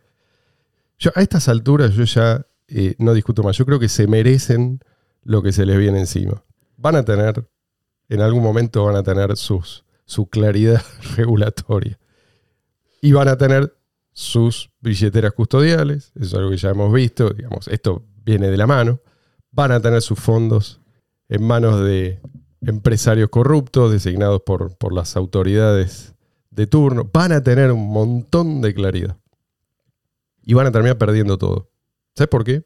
Yo, 0.99 1.11
a 1.15 1.21
estas 1.21 1.49
alturas 1.49 1.93
yo 1.95 2.05
ya 2.05 2.47
eh, 2.69 2.95
no 2.99 3.13
discuto 3.15 3.43
más. 3.43 3.57
Yo 3.57 3.67
creo 3.67 3.79
que 3.79 3.89
se 3.89 4.07
merecen 4.07 4.81
lo 5.23 5.43
que 5.43 5.53
se 5.53 5.67
les 5.67 5.79
viene 5.79 6.01
encima. 6.01 6.43
Van 6.77 6.97
a 6.97 7.05
tener, 7.05 7.47
en 8.09 8.21
algún 8.21 8.43
momento 8.43 8.85
van 8.85 8.97
a 8.97 9.03
tener 9.03 9.37
sus, 9.37 9.84
su 10.04 10.26
claridad 10.26 10.82
regulatoria. 11.16 11.99
Y 13.00 13.12
van 13.12 13.28
a 13.28 13.37
tener 13.37 13.76
sus 14.12 14.70
billeteras 14.80 15.32
custodiales, 15.32 16.12
eso 16.14 16.25
es 16.25 16.34
algo 16.34 16.50
que 16.50 16.56
ya 16.56 16.70
hemos 16.70 16.92
visto, 16.92 17.30
digamos, 17.30 17.68
esto 17.68 18.04
viene 18.25 18.49
de 18.49 18.56
la 18.56 18.66
mano. 18.66 19.00
Van 19.50 19.73
a 19.73 19.80
tener 19.80 20.02
sus 20.02 20.18
fondos 20.18 20.80
en 21.28 21.42
manos 21.42 21.80
de 21.80 22.20
empresarios 22.62 23.28
corruptos 23.28 23.92
designados 23.92 24.42
por, 24.42 24.76
por 24.76 24.92
las 24.92 25.16
autoridades 25.16 26.14
de 26.50 26.66
turno. 26.66 27.08
Van 27.12 27.32
a 27.32 27.42
tener 27.42 27.73
un 27.73 27.88
montón 27.88 28.61
de 28.62 28.75
claridad. 28.75 29.16
Y 30.42 30.54
van 30.54 30.66
a 30.66 30.73
terminar 30.73 30.99
perdiendo 30.99 31.38
todo. 31.38 31.70
¿Sabes 32.14 32.28
por 32.28 32.44
qué? 32.44 32.64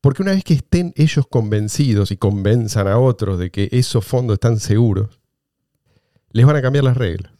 Porque 0.00 0.22
una 0.22 0.32
vez 0.32 0.44
que 0.44 0.54
estén 0.54 0.92
ellos 0.96 1.26
convencidos 1.28 2.10
y 2.10 2.16
convenzan 2.16 2.88
a 2.88 2.98
otros 2.98 3.38
de 3.38 3.50
que 3.50 3.68
esos 3.70 4.04
fondos 4.04 4.34
están 4.34 4.58
seguros, 4.58 5.19
les 6.30 6.46
van 6.46 6.56
a 6.56 6.62
cambiar 6.62 6.84
las 6.84 6.96
reglas. 6.96 7.32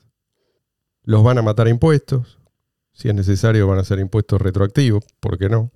Los 1.03 1.23
van 1.23 1.39
a 1.39 1.43
matar 1.43 1.67
a 1.67 1.71
impuestos. 1.71 2.39
Si 2.93 3.09
es 3.09 3.15
necesario, 3.15 3.67
van 3.67 3.79
a 3.79 3.85
ser 3.85 3.99
impuestos 3.99 4.41
retroactivos. 4.41 5.05
¿Por 5.21 5.39
qué 5.39 5.49
no? 5.49 5.71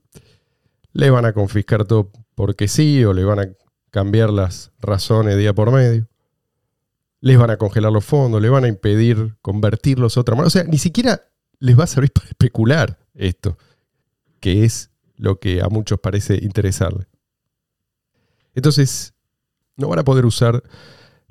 Le 0.92 1.11
van 1.11 1.25
a 1.25 1.33
confiscar 1.33 1.85
todo 1.85 2.11
porque 2.35 2.68
sí 2.68 3.04
o 3.04 3.12
le 3.12 3.25
van 3.25 3.40
a 3.40 3.49
cambiar 3.90 4.30
las 4.30 4.73
razones 4.80 5.38
día 5.38 5.54
por 5.54 5.71
medio. 5.73 6.09
Les 7.21 7.38
van 7.38 7.50
a 7.50 7.56
congelar 7.56 7.92
los 7.92 8.04
fondos, 8.04 8.42
le 8.42 8.50
van 8.50 8.64
a 8.64 8.68
impedir 8.68 9.37
convertirlos 9.40 10.16
a 10.16 10.21
otra 10.21 10.35
manera. 10.35 10.49
O 10.49 10.50
sea, 10.50 10.64
ni 10.64 10.78
siquiera 10.78 11.23
les 11.59 11.78
va 11.78 11.85
a 11.85 11.88
servir 11.88 12.12
para 12.14 12.26
especular 12.26 12.99
esto, 13.14 13.56
que 14.40 14.64
es 14.64 14.90
lo 15.16 15.38
que 15.38 15.62
a 15.62 15.68
muchos 15.68 16.00
parece 16.00 16.35
interesarle. 16.42 17.06
Entonces, 18.54 19.14
no 19.76 19.88
van 19.88 20.00
a 20.00 20.04
poder 20.04 20.26
usar 20.26 20.62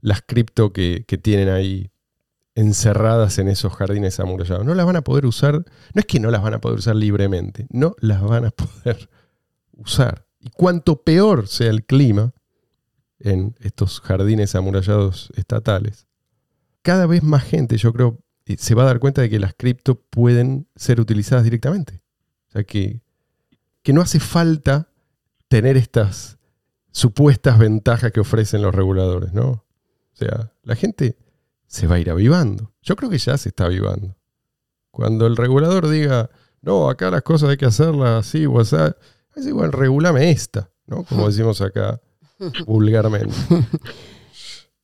las 0.03 0.21
cripto 0.21 0.73
que, 0.73 1.05
tienen 1.23 1.47
ahí 1.47 1.89
encerradas 2.55 3.39
en 3.39 3.47
esos 3.47 3.73
jardines 3.73 4.19
amurallados. 4.19 4.65
No 4.65 4.75
las 4.75 4.85
van 4.85 4.97
a 4.97 5.01
poder 5.01 5.25
usar, 5.25 5.53
no 5.53 5.99
es 5.99 6.05
que 6.05 6.19
no 6.19 6.29
las 6.29 6.43
van 6.43 6.53
a 6.53 6.61
poder 6.61 6.77
usar 6.77 6.95
libremente, 6.95 7.67
no 7.71 7.95
las 7.99 8.21
van 8.21 8.45
a 8.45 8.51
poder 8.51 9.09
usar. 9.71 10.27
Y 10.39 10.49
cuanto 10.49 11.01
peor 11.01 11.47
sea 11.47 11.69
el 11.69 11.85
clima 11.85 12.33
en 13.19 13.55
estos 13.61 14.01
jardines 14.01 14.53
amurallados 14.55 15.31
estatales, 15.37 16.05
cada 16.81 17.07
vez 17.07 17.23
más 17.23 17.43
gente, 17.43 17.77
yo 17.77 17.93
creo, 17.93 18.19
eh, 18.45 18.57
se 18.59 18.75
va 18.75 18.83
a 18.83 18.87
dar 18.87 18.99
cuenta 18.99 19.21
de 19.21 19.29
que 19.29 19.39
las 19.39 19.53
cripto 19.53 19.95
pueden 19.95 20.67
ser 20.75 20.99
utilizadas 20.99 21.45
directamente. 21.45 22.01
O 22.49 22.51
sea, 22.51 22.65
que, 22.65 23.01
que 23.83 23.93
no 23.93 24.01
hace 24.01 24.19
falta 24.19 24.89
tener 25.47 25.77
estas 25.77 26.39
supuestas 26.91 27.57
ventajas 27.57 28.11
que 28.11 28.19
ofrecen 28.19 28.61
los 28.61 28.75
reguladores, 28.75 29.31
¿no? 29.31 29.63
O 30.13 30.17
sea, 30.17 30.51
la 30.63 30.75
gente 30.75 31.17
se 31.67 31.87
va 31.87 31.95
a 31.95 31.99
ir 31.99 32.09
avivando. 32.09 32.73
Yo 32.81 32.95
creo 32.95 33.09
que 33.09 33.17
ya 33.17 33.37
se 33.37 33.49
está 33.49 33.65
avivando. 33.65 34.15
Cuando 34.91 35.25
el 35.25 35.35
regulador 35.35 35.89
diga, 35.89 36.29
no, 36.61 36.89
acá 36.89 37.09
las 37.09 37.23
cosas 37.23 37.49
hay 37.49 37.57
que 37.57 37.65
hacerlas 37.65 38.27
así 38.27 38.45
o 38.45 38.59
así, 38.59 38.75
es 39.35 39.47
igual, 39.47 39.71
regulame 39.71 40.29
esta, 40.29 40.69
¿no? 40.85 41.03
Como 41.03 41.27
decimos 41.27 41.61
acá 41.61 41.99
vulgarmente. 42.67 43.35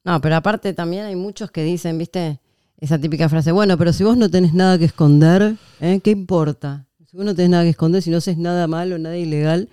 No, 0.03 0.19
pero 0.21 0.35
aparte 0.35 0.73
también 0.73 1.05
hay 1.05 1.15
muchos 1.15 1.51
que 1.51 1.63
dicen, 1.63 1.97
viste, 1.97 2.39
esa 2.79 2.97
típica 2.97 3.29
frase, 3.29 3.51
bueno, 3.51 3.77
pero 3.77 3.93
si 3.93 4.03
vos 4.03 4.17
no 4.17 4.29
tenés 4.29 4.53
nada 4.53 4.77
que 4.77 4.85
esconder, 4.85 5.57
¿eh? 5.81 5.99
¿qué 6.03 6.11
importa? 6.11 6.87
Si 7.05 7.17
vos 7.17 7.25
no 7.25 7.35
tenés 7.35 7.51
nada 7.51 7.63
que 7.63 7.69
esconder, 7.69 8.01
si 8.01 8.09
no 8.09 8.17
haces 8.17 8.37
nada 8.37 8.67
malo, 8.67 8.97
nada 8.97 9.17
ilegal, 9.17 9.69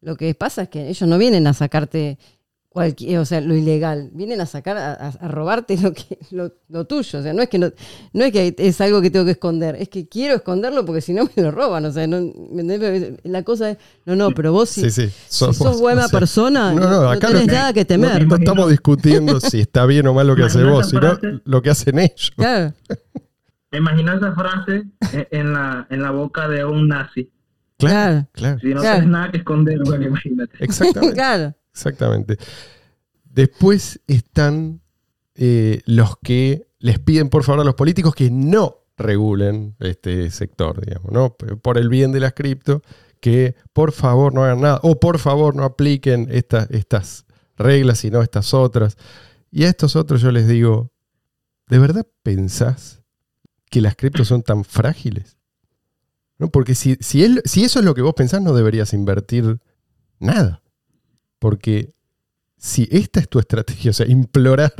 lo 0.00 0.16
que 0.16 0.34
pasa 0.34 0.62
es 0.62 0.68
que 0.68 0.88
ellos 0.88 1.08
no 1.08 1.18
vienen 1.18 1.46
a 1.46 1.54
sacarte 1.54 2.18
cualquier, 2.78 3.18
o 3.18 3.24
sea, 3.24 3.40
lo 3.40 3.54
ilegal, 3.54 4.10
vienen 4.12 4.40
a 4.40 4.46
sacar, 4.46 4.76
a, 4.76 4.92
a- 4.94 5.08
a 5.08 5.28
robarte 5.28 5.76
lo 5.78 5.92
que, 5.92 6.18
lo, 6.30 6.52
lo 6.68 6.86
tuyo. 6.86 7.18
O 7.18 7.22
sea, 7.22 7.32
no 7.32 7.42
es 7.42 7.48
que 7.48 7.58
no, 7.58 7.70
no 8.12 8.24
es 8.24 8.32
que 8.32 8.54
es 8.58 8.80
algo 8.80 9.00
que 9.02 9.10
tengo 9.10 9.24
que 9.24 9.32
esconder, 9.32 9.76
es 9.76 9.88
que 9.88 10.08
quiero 10.08 10.34
esconderlo 10.36 10.84
porque 10.84 11.00
si 11.00 11.12
no 11.12 11.28
me 11.36 11.42
lo 11.42 11.50
roban. 11.50 11.84
O 11.84 11.92
sea, 11.92 12.06
no, 12.06 12.20
¿me 12.52 12.62
entendés? 12.62 13.14
la 13.24 13.42
cosa 13.42 13.70
es, 13.70 13.78
no, 14.06 14.16
no, 14.16 14.30
pero 14.30 14.52
vos 14.52 14.68
si, 14.70 14.82
Sí, 14.90 14.90
sí. 14.90 15.12
si 15.28 15.52
sos 15.54 15.80
buena 15.80 16.06
o 16.06 16.08
sea, 16.08 16.18
persona, 16.18 16.72
no, 16.72 16.80
no, 16.80 16.90
no, 16.90 17.02
no 17.02 17.10
acá 17.10 17.28
tenés 17.28 17.46
que- 17.46 17.52
nada 17.52 17.72
que 17.72 17.84
temer. 17.84 18.26
no 18.26 18.36
estamos 18.36 18.70
discutiendo 18.70 19.40
si 19.40 19.60
está 19.60 19.84
bien 19.86 20.06
o 20.06 20.14
mal 20.14 20.26
lo 20.26 20.34
que 20.36 20.44
hace 20.44 20.62
vos, 20.64 20.88
sino 20.88 21.18
lo 21.44 21.62
que 21.62 21.70
hacen 21.70 21.98
ellos. 21.98 22.32
Claro. 22.36 22.74
Me 23.70 23.78
imagino 23.78 24.14
esa 24.16 24.32
frase 24.34 24.84
en- 25.12 25.28
en 25.30 25.52
la, 25.52 25.86
en 25.90 26.02
la 26.02 26.10
boca 26.10 26.48
de 26.48 26.64
un 26.64 26.88
nazi. 26.88 27.30
Claro, 27.78 28.26
claro. 28.32 28.58
Si 28.58 28.66
no 28.74 28.80
Claro. 28.80 28.96
tienes 28.96 29.10
nada 29.12 29.30
que 29.30 29.36
esconder, 29.38 29.78
bueno, 29.84 30.04
imagínate. 30.06 30.52
Exactamente. 30.58 31.14
claro. 31.14 31.54
Exactamente. 31.78 32.36
Después 33.24 34.00
están 34.08 34.80
eh, 35.36 35.80
los 35.86 36.16
que 36.22 36.66
les 36.80 36.98
piden 36.98 37.28
por 37.28 37.44
favor 37.44 37.60
a 37.60 37.64
los 37.64 37.74
políticos 37.76 38.14
que 38.14 38.30
no 38.30 38.78
regulen 38.96 39.76
este 39.78 40.28
sector, 40.30 40.84
digamos, 40.84 41.12
¿no? 41.12 41.36
Por 41.36 41.78
el 41.78 41.88
bien 41.88 42.10
de 42.10 42.18
las 42.20 42.32
cripto, 42.32 42.82
que 43.20 43.54
por 43.72 43.92
favor 43.92 44.34
no 44.34 44.42
hagan 44.44 44.60
nada, 44.62 44.80
o 44.82 44.98
por 44.98 45.18
favor 45.20 45.54
no 45.54 45.62
apliquen 45.62 46.26
estas, 46.30 47.24
reglas, 47.56 47.98
sino 48.00 48.22
estas 48.22 48.54
otras. 48.54 48.96
Y 49.52 49.64
a 49.64 49.68
estos 49.68 49.94
otros 49.94 50.20
yo 50.20 50.32
les 50.32 50.48
digo, 50.48 50.90
¿de 51.68 51.78
verdad 51.78 52.06
pensás 52.24 53.02
que 53.70 53.80
las 53.80 53.94
criptos 53.94 54.26
son 54.28 54.42
tan 54.42 54.64
frágiles? 54.64 55.38
¿No? 56.38 56.48
Porque 56.50 56.74
si, 56.74 56.96
si, 57.00 57.22
es- 57.24 57.42
si 57.44 57.62
eso 57.64 57.78
es 57.78 57.84
lo 57.84 57.94
que 57.94 58.02
vos 58.02 58.14
pensás, 58.14 58.42
no 58.42 58.52
deberías 58.52 58.92
invertir 58.94 59.60
nada. 60.18 60.60
Porque 61.38 61.92
si 62.56 62.88
esta 62.90 63.20
es 63.20 63.28
tu 63.28 63.38
estrategia, 63.38 63.90
o 63.90 63.94
sea, 63.94 64.06
implorar 64.06 64.72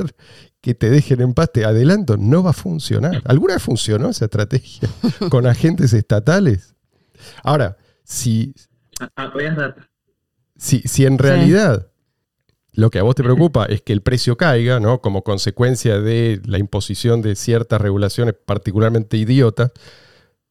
que 0.61 0.75
te 0.75 0.89
dejen 0.89 1.21
en 1.21 1.33
paz, 1.33 1.51
te 1.53 1.63
adelanto, 1.65 2.17
no 2.17 2.43
va 2.43 2.49
a 2.49 2.53
funcionar. 2.53 3.21
¿Alguna 3.25 3.53
vez 3.53 3.63
funcionó 3.63 4.09
esa 4.09 4.25
estrategia 4.25 4.89
con 5.29 5.45
agentes 5.47 5.93
estatales? 5.93 6.75
Ahora, 7.43 7.77
si, 8.03 8.53
si, 10.57 10.81
si 10.81 11.05
en 11.05 11.13
Sí. 11.13 11.17
realidad 11.23 11.87
lo 12.73 12.89
que 12.89 12.99
a 12.99 13.03
vos 13.03 13.15
te 13.15 13.23
preocupa 13.23 13.65
es 13.65 13.81
que 13.81 13.93
el 13.93 14.01
precio 14.01 14.37
caiga, 14.37 14.79
¿no? 14.79 15.01
Como 15.01 15.23
consecuencia 15.23 15.99
de 15.99 16.41
la 16.45 16.57
imposición 16.59 17.21
de 17.21 17.35
ciertas 17.35 17.81
regulaciones 17.81 18.35
particularmente 18.45 19.17
idiotas, 19.17 19.71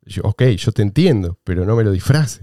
yo, 0.02 0.22
ok, 0.24 0.42
yo 0.56 0.72
te 0.72 0.82
entiendo, 0.82 1.38
pero 1.44 1.64
no 1.64 1.76
me 1.76 1.84
lo 1.84 1.90
disfraces. 1.90 2.42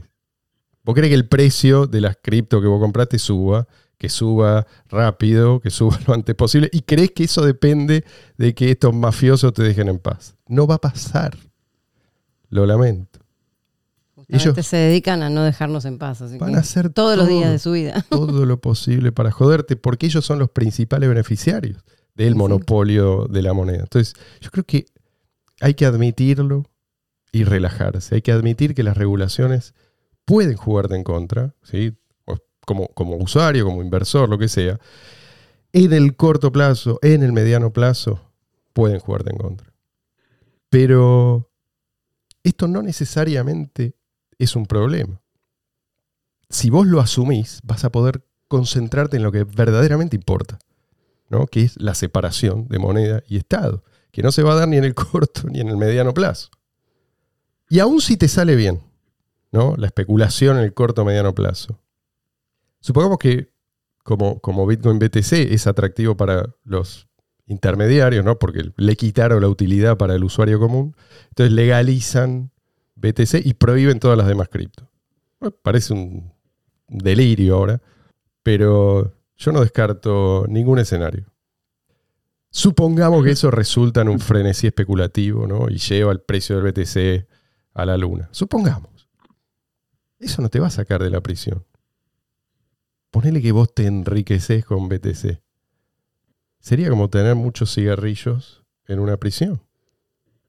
¿Vos 0.86 0.94
crees 0.96 1.10
que 1.10 1.16
el 1.16 1.28
precio 1.28 1.88
de 1.88 2.00
las 2.00 2.16
cripto 2.22 2.62
que 2.62 2.68
vos 2.68 2.80
compraste 2.80 3.18
suba? 3.20 3.68
Que 3.98 4.08
suba 4.10 4.68
rápido, 4.90 5.60
que 5.60 5.70
suba 5.72 5.98
lo 6.08 6.14
antes 6.14 6.36
posible. 6.36 6.70
¿Y 6.72 6.82
crees 6.82 7.12
que 7.12 7.24
eso 7.26 7.44
depende 7.46 8.06
de 8.38 8.54
que 8.54 8.70
estos 8.72 8.94
mafiosos 8.94 9.52
te 9.54 9.64
dejen 9.64 9.88
en 9.90 10.00
paz? 10.00 10.36
No 10.48 10.68
va 10.68 10.76
a 10.76 10.82
pasar. 10.82 11.36
Lo 12.50 12.66
lamento. 12.66 13.20
Justamente 14.16 14.52
Ellos- 14.60 14.66
se 14.68 14.78
dedican 14.78 15.24
a 15.24 15.30
no 15.30 15.44
dejarnos 15.44 15.86
en 15.86 15.98
paz. 15.98 16.22
así 16.22 16.38
Van 16.38 16.52
que 16.52 16.58
a 16.58 16.60
hacer 16.60 16.90
todos 16.90 17.18
los 17.18 17.28
días 17.28 17.50
de 17.52 17.60
su 17.60 17.72
vida. 17.72 18.06
todo 18.10 18.46
lo 18.46 18.60
posible 18.62 19.12
para 19.12 19.32
joderte, 19.32 19.76
porque 19.76 20.06
ellos 20.08 20.26
son 20.26 20.40
los 20.40 20.50
principales 20.50 21.10
beneficiarios 21.10 21.84
del 22.16 22.36
monopolio 22.36 23.28
de 23.30 23.42
la 23.42 23.54
moneda. 23.54 23.82
Entonces, 23.82 24.14
yo 24.40 24.50
creo 24.52 24.64
que 24.64 24.86
hay 25.62 25.74
que 25.74 25.86
admitirlo 25.86 26.64
y 27.32 27.44
relajarse. 27.44 28.16
Hay 28.16 28.22
que 28.22 28.32
admitir 28.32 28.74
que 28.74 28.84
las 28.84 28.96
regulaciones 28.98 29.74
pueden 30.26 30.58
jugarte 30.58 30.96
en 30.96 31.04
contra, 31.04 31.56
¿sí? 31.64 31.96
como, 32.66 32.88
como 32.90 33.16
usuario, 33.18 33.66
como 33.66 33.82
inversor, 33.82 34.28
lo 34.28 34.38
que 34.38 34.48
sea. 34.48 34.80
En 35.72 35.94
el 35.94 36.16
corto 36.16 36.52
plazo, 36.52 37.00
en 37.02 37.24
el 37.24 37.32
mediano 37.32 37.72
plazo, 37.72 38.20
pueden 38.74 39.00
jugarte 39.00 39.32
en 39.32 39.38
contra. 39.38 39.72
Pero 40.70 41.50
esto 42.44 42.68
no 42.68 42.82
necesariamente 42.82 43.96
es 44.38 44.56
un 44.56 44.66
problema. 44.66 45.22
Si 46.50 46.70
vos 46.70 46.86
lo 46.88 47.00
asumís, 47.00 47.60
vas 47.64 47.86
a 47.86 47.92
poder 47.92 48.26
concentrarte 48.48 49.18
en 49.18 49.24
lo 49.24 49.32
que 49.32 49.44
verdaderamente 49.44 50.16
importa, 50.16 50.60
¿no? 51.30 51.48
que 51.48 51.64
es 51.64 51.80
la 51.82 51.96
separación 51.96 52.68
de 52.68 52.80
moneda 52.80 53.24
y 53.28 53.38
Estado, 53.38 53.84
que 54.12 54.22
no 54.22 54.32
se 54.32 54.44
va 54.44 54.54
a 54.54 54.56
dar 54.56 54.68
ni 54.68 54.78
en 54.78 54.84
el 54.84 54.94
corto 54.96 55.48
ni 55.50 55.60
en 55.60 55.70
el 55.70 55.78
mediano 55.78 56.14
plazo. 56.14 56.50
Y 57.70 57.80
aún 57.80 58.00
si 58.02 58.16
te 58.16 58.28
sale 58.28 58.56
bien, 58.56 58.82
la 59.78 59.88
especulación 59.88 60.58
en 60.58 60.64
el 60.64 60.74
corto 60.74 61.02
o 61.02 61.06
mediano 61.06 61.34
plazo, 61.34 61.80
supongamos 62.80 63.18
que 63.18 63.52
como, 64.04 64.40
como 64.40 64.68
Bitcoin 64.68 65.00
BTC 65.00 65.34
es 65.52 65.66
atractivo 65.66 66.16
para 66.16 66.54
los 66.64 67.08
intermediarios, 67.48 68.24
¿no? 68.24 68.38
porque 68.38 68.72
le 68.76 68.96
quitaron 68.96 69.42
la 69.42 69.48
utilidad 69.48 69.98
para 69.98 70.16
el 70.16 70.24
usuario 70.24 70.60
común, 70.60 70.96
entonces 71.30 71.54
legalizan 71.54 72.52
BTC 72.96 73.46
y 73.46 73.54
prohíben 73.56 74.00
todas 74.00 74.18
las 74.18 74.28
demás 74.28 74.50
cripto. 74.50 74.90
parece 75.62 75.94
un 75.94 76.32
delirio 76.88 77.56
ahora, 77.56 77.82
pero 78.44 79.14
yo 79.38 79.52
no 79.52 79.62
descarto 79.62 80.46
ningún 80.48 80.80
escenario. 80.80 81.26
Supongamos 82.50 83.24
que 83.24 83.32
eso 83.32 83.52
resulta 83.52 84.02
en 84.02 84.10
un 84.10 84.20
frenesí 84.20 84.68
especulativo 84.68 85.46
¿no? 85.46 85.68
y 85.70 85.78
lleva 85.78 86.12
el 86.12 86.22
precio 86.22 86.60
del 86.60 86.72
BTC 86.72 87.28
a 87.74 87.86
la 87.86 87.98
luna. 87.98 88.30
Supongamos. 88.32 88.95
Eso 90.26 90.42
no 90.42 90.50
te 90.50 90.60
va 90.60 90.68
a 90.68 90.72
sacar 90.72 91.04
de 91.04 91.12
la 91.12 91.22
prisión. 91.22 91.64
Ponele 93.12 93.44
que 93.44 93.52
vos 93.52 93.72
te 93.76 93.86
enriqueces 93.86 94.66
con 94.66 94.90
BTC. 94.90 95.40
Sería 96.60 96.90
como 96.90 97.12
tener 97.12 97.36
muchos 97.36 97.76
cigarrillos 97.76 98.64
en 98.88 99.00
una 99.00 99.18
prisión. 99.18 99.62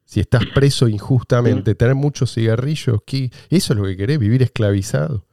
Si 0.07 0.21
estás 0.21 0.45
preso 0.55 0.89
injustamente, 0.89 1.75
tener 1.75 1.95
muchos 1.95 2.33
cigarrillos, 2.33 3.01
¿qué? 3.05 3.31
¿eso 3.51 3.75
es 3.75 3.79
lo 3.79 3.85
que 3.85 3.99
querés? 3.99 4.19
¿Vivir 4.19 4.43
esclavizado? 4.43 5.27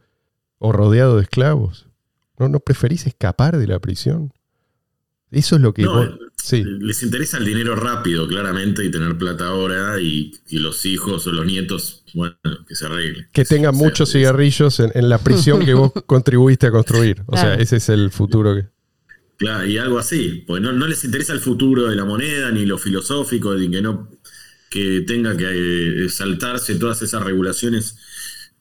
¿O 0.58 0.74
rodeado 0.74 1.16
de 1.16 1.24
esclavos? 1.24 1.88
¿No, 2.38 2.50
no 2.50 2.60
preferís 2.60 3.08
escapar 3.08 3.58
de 3.58 3.68
la 3.68 3.80
prisión? 3.80 4.34
Eso 5.32 5.56
es 5.56 5.62
lo 5.62 5.74
que... 5.74 5.86
sí. 6.44 6.64
Les 6.64 7.02
interesa 7.04 7.38
el 7.38 7.46
dinero 7.46 7.76
rápido, 7.76 8.28
claramente, 8.28 8.84
y 8.84 8.92
tener 8.92 9.18
plata 9.18 9.48
ahora, 9.48 10.00
y, 10.00 10.34
los 10.52 10.86
hijos 10.86 11.26
o 11.28 11.32
los 11.32 11.46
nietos, 11.46 12.04
bueno, 12.14 12.36
que 12.68 12.76
se 12.76 12.86
arreglen. 12.86 13.28
Que 13.32 13.46
tengan 13.46 13.76
muchos 13.76 14.12
cigarrillos 14.12 14.80
en, 14.80 15.10
la 15.10 15.18
prisión 15.18 15.66
que 15.66 15.74
vos 15.74 15.92
contribuiste 16.06 16.68
a 16.68 16.72
construir. 16.72 17.24
O 17.28 17.38
sea, 17.38 17.56
ese 17.56 17.78
es 17.78 17.90
el 17.90 18.12
futuro 18.12 18.56
que... 18.56 18.66
Claro, 19.38 19.66
y 19.66 19.78
algo 19.78 19.98
así. 19.98 20.44
Pues 20.46 20.62
no, 20.62 20.72
no 20.72 20.88
les 20.88 21.04
interesa 21.04 21.34
el 21.34 21.40
futuro 21.40 21.88
de 21.88 21.96
la 21.96 22.06
moneda, 22.06 22.52
ni 22.52 22.66
lo 22.66 22.78
filosófico, 22.78 23.56
ni 23.56 23.70
que 23.70 23.82
no 23.82 24.10
que 24.74 25.04
tenga 25.06 25.38
que 25.38 26.06
eh, 26.06 26.10
saltarse 26.10 26.76
todas 26.76 27.00
esas 27.04 27.22
regulaciones 27.24 27.96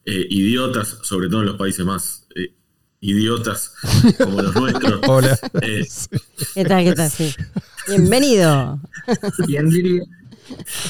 eh, 0.05 0.27
idiotas, 0.29 0.99
sobre 1.01 1.27
todo 1.27 1.39
en 1.41 1.47
los 1.47 1.57
países 1.57 1.83
más 1.83 2.27
eh, 2.35 2.53
idiotas 2.99 3.73
como 4.19 4.41
los 4.41 4.53
nuestros. 4.53 5.01
Hola. 5.07 5.39
¿Qué 6.53 6.65
tal? 6.65 6.83
¿Qué 6.83 6.93
tal? 6.93 7.09
Sí. 7.09 7.33
Bienvenido. 7.87 8.79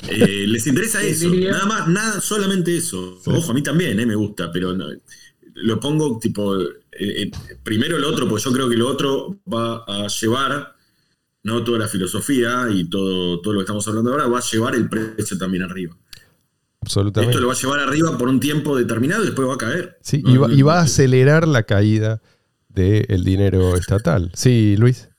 les 0.08 0.67
interesa 0.67 1.01
eso, 1.01 1.29
nada 1.34 1.65
más, 1.65 1.88
nada, 1.88 2.21
solamente 2.21 2.75
eso. 2.75 3.19
Ojo, 3.25 3.51
a 3.51 3.53
mí 3.53 3.62
también 3.62 3.95
me 4.08 4.15
gusta, 4.15 4.51
pero 4.51 4.75
lo 5.56 5.79
pongo 5.79 6.19
tipo 6.19 6.58
primero 7.63 7.97
el 7.97 8.03
otro, 8.03 8.27
porque 8.27 8.43
yo 8.43 8.51
creo 8.51 8.69
que 8.69 8.77
lo 8.77 8.88
otro 8.88 9.39
va 9.51 9.84
a 9.88 10.08
llevar 10.08 10.75
no 11.43 11.63
toda 11.63 11.79
la 11.79 11.88
filosofía 11.88 12.67
y 12.71 12.86
todo, 12.86 13.41
todo 13.41 13.53
lo 13.53 13.60
que 13.60 13.63
estamos 13.63 13.88
hablando 13.88 14.12
ahora 14.12 14.27
va 14.27 14.39
a 14.39 14.41
llevar 14.41 14.75
el 14.75 14.89
precio 14.89 15.38
también 15.38 15.63
arriba. 15.63 15.95
Absolutamente. 16.82 17.32
Esto 17.32 17.41
lo 17.41 17.47
va 17.47 17.53
a 17.53 17.58
llevar 17.58 17.79
arriba 17.79 18.17
por 18.17 18.27
un 18.27 18.39
tiempo 18.39 18.77
determinado 18.77 19.23
y 19.23 19.27
después 19.27 19.47
va 19.47 19.53
a 19.53 19.58
caer. 19.58 19.97
Sí, 20.01 20.21
y, 20.25 20.62
va, 20.62 20.79
a 20.79 20.82
acelerar 20.82 21.47
la 21.47 21.63
caída 21.63 22.21
del 22.69 23.23
dinero 23.23 23.75
estatal. 23.75 24.32
Sí, 24.34 24.75
Luis. 24.77 25.10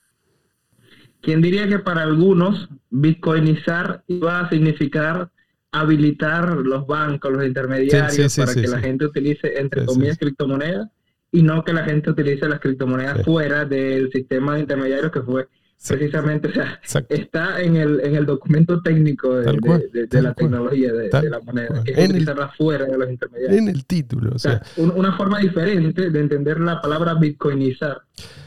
¿Quién 1.24 1.40
diría 1.40 1.66
que 1.68 1.78
para 1.78 2.02
algunos 2.02 2.68
bitcoinizar 2.90 4.04
iba 4.08 4.40
a 4.40 4.50
significar 4.50 5.30
habilitar 5.72 6.56
los 6.56 6.86
bancos, 6.86 7.32
los 7.32 7.44
intermediarios, 7.44 8.36
para 8.36 8.54
que 8.54 8.68
la 8.68 8.78
gente 8.78 9.06
utilice, 9.06 9.58
entre 9.58 9.84
comillas, 9.84 10.18
criptomonedas 10.18 10.88
y 11.32 11.42
no 11.42 11.64
que 11.64 11.72
la 11.72 11.84
gente 11.84 12.10
utilice 12.10 12.48
las 12.48 12.60
criptomonedas 12.60 13.24
fuera 13.24 13.64
del 13.64 14.12
sistema 14.12 14.54
de 14.54 14.60
intermediarios 14.60 15.10
que 15.10 15.22
fue 15.22 15.48
Precisamente, 15.86 16.48
o 16.48 16.52
sea, 16.52 16.80
está 17.10 17.60
en 17.60 17.76
el, 17.76 18.00
en 18.00 18.14
el 18.14 18.24
documento 18.24 18.80
técnico 18.80 19.36
de, 19.36 20.22
la 20.22 20.32
tecnología 20.32 20.92
de, 20.92 21.10
la 21.28 21.40
moneda, 21.40 21.82
que 21.84 21.92
es 21.92 22.08
utilizarla 22.08 22.48
fuera 22.56 22.86
de 22.86 22.96
los 22.96 23.10
intermediarios. 23.10 23.60
En 23.60 23.68
el 23.68 23.84
título, 23.84 24.30
o 24.34 24.38
sea. 24.38 24.62
una 24.78 25.14
forma 25.14 25.40
diferente 25.40 26.08
de 26.08 26.20
entender 26.20 26.58
la 26.60 26.80
palabra 26.80 27.14
bitcoinizar. 27.14 28.00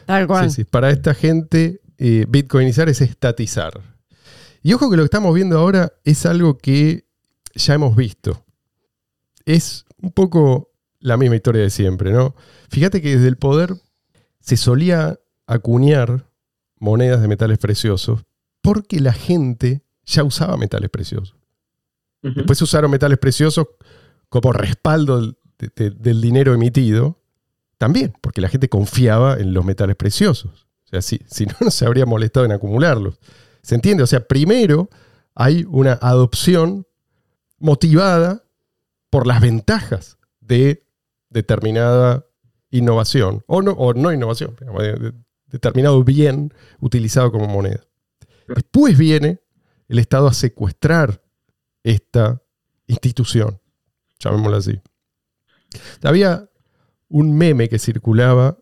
Tal 0.05 0.25
cual. 0.25 0.49
Sí, 0.49 0.63
sí. 0.63 0.63
Para 0.63 0.89
esta 0.89 1.13
gente, 1.13 1.79
eh, 1.97 2.25
bitcoinizar 2.27 2.89
es 2.89 3.01
estatizar. 3.01 3.81
Y 4.63 4.73
ojo 4.73 4.89
que 4.89 4.97
lo 4.97 5.03
que 5.03 5.07
estamos 5.07 5.33
viendo 5.33 5.57
ahora 5.57 5.93
es 6.03 6.25
algo 6.25 6.57
que 6.57 7.05
ya 7.55 7.73
hemos 7.73 7.95
visto. 7.95 8.43
Es 9.45 9.85
un 10.01 10.11
poco 10.11 10.71
la 10.99 11.17
misma 11.17 11.35
historia 11.37 11.61
de 11.61 11.69
siempre, 11.69 12.11
¿no? 12.11 12.35
Fíjate 12.69 13.01
que 13.01 13.15
desde 13.15 13.27
el 13.27 13.37
poder 13.37 13.75
se 14.39 14.57
solía 14.57 15.19
acuñar 15.45 16.29
monedas 16.79 17.21
de 17.21 17.27
metales 17.27 17.57
preciosos 17.57 18.21
porque 18.61 18.99
la 18.99 19.13
gente 19.13 19.83
ya 20.05 20.23
usaba 20.23 20.57
metales 20.57 20.89
preciosos. 20.89 21.35
Después 22.21 22.61
usaron 22.61 22.91
metales 22.91 23.19
preciosos 23.19 23.67
como 24.27 24.51
respaldo 24.51 25.37
del 25.57 26.21
dinero 26.21 26.53
emitido, 26.53 27.21
también, 27.77 28.13
porque 28.21 28.41
la 28.41 28.49
gente 28.49 28.69
confiaba 28.69 29.37
en 29.37 29.53
los 29.53 29.63
metales 29.63 29.95
preciosos. 29.95 30.66
O 30.87 30.89
sea, 30.89 31.01
si, 31.01 31.21
si 31.27 31.45
no, 31.45 31.53
no 31.59 31.71
se 31.71 31.85
habría 31.85 32.05
molestado 32.05 32.45
en 32.45 32.53
acumularlos. 32.53 33.19
¿Se 33.61 33.75
entiende? 33.75 34.03
O 34.03 34.07
sea, 34.07 34.25
primero 34.25 34.89
hay 35.35 35.65
una 35.69 35.93
adopción 35.93 36.87
motivada 37.59 38.45
por 39.09 39.27
las 39.27 39.41
ventajas 39.41 40.17
de 40.39 40.87
determinada 41.29 42.25
innovación, 42.69 43.43
o 43.47 43.61
no, 43.61 43.71
o 43.71 43.93
no 43.93 44.11
innovación, 44.11 44.55
determinado 45.47 46.03
bien 46.03 46.53
utilizado 46.79 47.31
como 47.31 47.47
moneda. 47.47 47.83
Después 48.47 48.97
viene 48.97 49.41
el 49.87 49.99
Estado 49.99 50.27
a 50.27 50.33
secuestrar 50.33 51.21
esta 51.83 52.41
institución, 52.87 53.61
llamémosla 54.19 54.57
así. 54.57 54.79
Había 56.03 56.49
un 57.09 57.37
meme 57.37 57.69
que 57.69 57.79
circulaba 57.79 58.57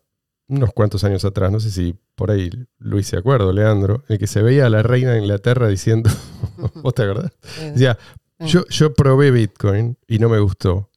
unos 0.47 0.73
cuantos 0.73 1.03
años 1.03 1.25
atrás, 1.25 1.51
no 1.51 1.59
sé 1.59 1.71
si 1.71 1.95
por 2.15 2.31
ahí 2.31 2.49
Luis 2.77 3.07
se 3.07 3.17
acuerda, 3.17 3.51
Leandro, 3.51 4.03
en 4.07 4.13
el 4.13 4.19
que 4.19 4.27
se 4.27 4.41
veía 4.41 4.67
a 4.67 4.69
la 4.69 4.83
reina 4.83 5.13
de 5.13 5.19
Inglaterra 5.19 5.67
diciendo, 5.67 6.09
¿vos 6.75 6.93
te 6.93 7.03
acordás? 7.03 7.31
Decía, 7.73 7.97
yo, 8.39 8.65
yo 8.67 8.93
probé 8.93 9.31
Bitcoin 9.31 9.97
y 10.07 10.19
no 10.19 10.29
me 10.29 10.39
gustó. 10.39 10.89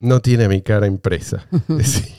No 0.00 0.20
tiene 0.20 0.48
mi 0.48 0.62
cara 0.62 0.86
impresa. 0.86 1.46
Decía. 1.68 2.14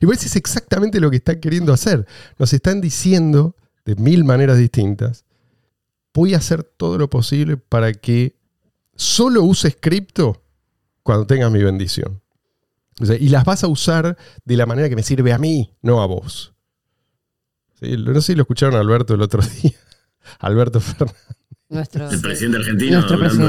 Y 0.00 0.06
pues 0.06 0.24
es 0.24 0.36
exactamente 0.36 1.00
lo 1.00 1.10
que 1.10 1.16
están 1.16 1.40
queriendo 1.40 1.72
hacer. 1.72 2.06
Nos 2.38 2.52
están 2.52 2.80
diciendo 2.80 3.56
de 3.84 3.96
mil 3.96 4.24
maneras 4.24 4.58
distintas, 4.58 5.24
voy 6.14 6.34
a 6.34 6.38
hacer 6.38 6.62
todo 6.62 6.98
lo 6.98 7.10
posible 7.10 7.56
para 7.56 7.92
que 7.92 8.36
solo 8.94 9.42
uses 9.42 9.76
cripto 9.78 10.42
cuando 11.02 11.26
tengas 11.26 11.50
mi 11.50 11.62
bendición. 11.62 12.21
Y 13.02 13.28
las 13.28 13.44
vas 13.44 13.64
a 13.64 13.68
usar 13.68 14.16
de 14.44 14.56
la 14.56 14.66
manera 14.66 14.88
que 14.88 14.96
me 14.96 15.02
sirve 15.02 15.32
a 15.32 15.38
mí, 15.38 15.74
no 15.82 16.02
a 16.02 16.06
vos. 16.06 16.54
No 17.80 18.14
sé 18.20 18.32
si 18.32 18.34
lo 18.34 18.42
escucharon 18.42 18.76
a 18.76 18.80
Alberto 18.80 19.14
el 19.14 19.22
otro 19.22 19.42
día. 19.62 19.72
Alberto 20.38 20.80
Fernández 20.80 21.16
el 21.72 22.20
presidente 22.20 22.58
argentino 22.58 22.98
hablando 22.98 23.48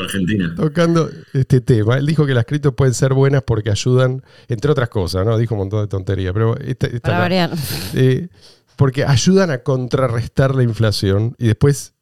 Argentina. 0.00 0.54
Tocando 0.56 1.10
este 1.32 1.60
tema. 1.60 1.98
Él 1.98 2.06
dijo 2.06 2.26
que 2.26 2.34
las 2.34 2.46
criptos 2.46 2.74
pueden 2.74 2.94
ser 2.94 3.12
buenas 3.12 3.42
porque 3.42 3.70
ayudan, 3.70 4.22
entre 4.48 4.70
otras 4.70 4.88
cosas, 4.88 5.26
¿no? 5.26 5.36
Dijo 5.36 5.54
un 5.54 5.60
montón 5.60 5.82
de 5.82 5.88
tonterías, 5.88 6.32
pero 6.32 6.56
Para 7.02 7.18
variar. 7.18 7.50
Eh, 7.94 8.28
porque 8.76 9.04
ayudan 9.04 9.50
a 9.50 9.58
contrarrestar 9.58 10.54
la 10.54 10.62
inflación 10.62 11.36
y 11.38 11.46
después, 11.46 11.93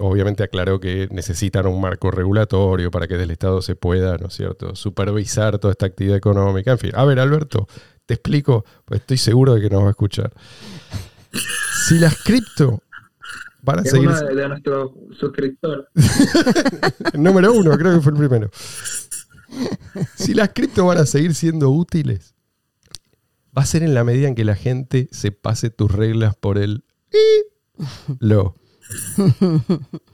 obviamente, 0.00 0.42
aclaró 0.42 0.80
que 0.80 1.08
necesitan 1.10 1.66
un 1.66 1.80
marco 1.80 2.10
regulatorio 2.10 2.90
para 2.90 3.06
que 3.06 3.14
desde 3.14 3.24
el 3.24 3.30
Estado 3.30 3.62
se 3.62 3.76
pueda, 3.76 4.16
¿no 4.18 4.28
es 4.28 4.34
cierto?, 4.34 4.74
supervisar 4.74 5.58
toda 5.58 5.72
esta 5.72 5.86
actividad 5.86 6.16
económica. 6.16 6.72
En 6.72 6.78
fin, 6.78 6.90
a 6.94 7.04
ver, 7.04 7.20
Alberto, 7.20 7.68
te 8.04 8.14
explico, 8.14 8.64
pues 8.84 9.00
estoy 9.00 9.18
seguro 9.18 9.54
de 9.54 9.60
que 9.60 9.70
nos 9.70 9.82
va 9.82 9.88
a 9.88 9.90
escuchar. 9.90 10.32
Si 11.86 11.98
las 11.98 12.22
cripto 12.22 12.82
van 13.62 13.80
a 13.80 13.84
seguir. 13.84 14.08
Uno 14.08 14.20
de, 14.20 14.34
de 14.34 14.48
nuestros 14.48 14.90
suscriptores. 15.18 15.86
Número 17.14 17.52
uno, 17.52 17.76
creo 17.76 17.94
que 17.94 18.00
fue 18.00 18.12
el 18.12 18.18
primero. 18.18 18.50
Si 20.14 20.34
las 20.34 20.50
cripto 20.50 20.86
van 20.86 20.98
a 20.98 21.06
seguir 21.06 21.34
siendo 21.34 21.70
útiles, 21.70 22.34
va 23.56 23.62
a 23.62 23.66
ser 23.66 23.82
en 23.82 23.94
la 23.94 24.04
medida 24.04 24.28
en 24.28 24.34
que 24.34 24.44
la 24.44 24.54
gente 24.54 25.08
se 25.10 25.32
pase 25.32 25.70
tus 25.70 25.90
reglas 25.90 26.36
por 26.36 26.58
el 26.58 26.84
lo. 28.18 28.56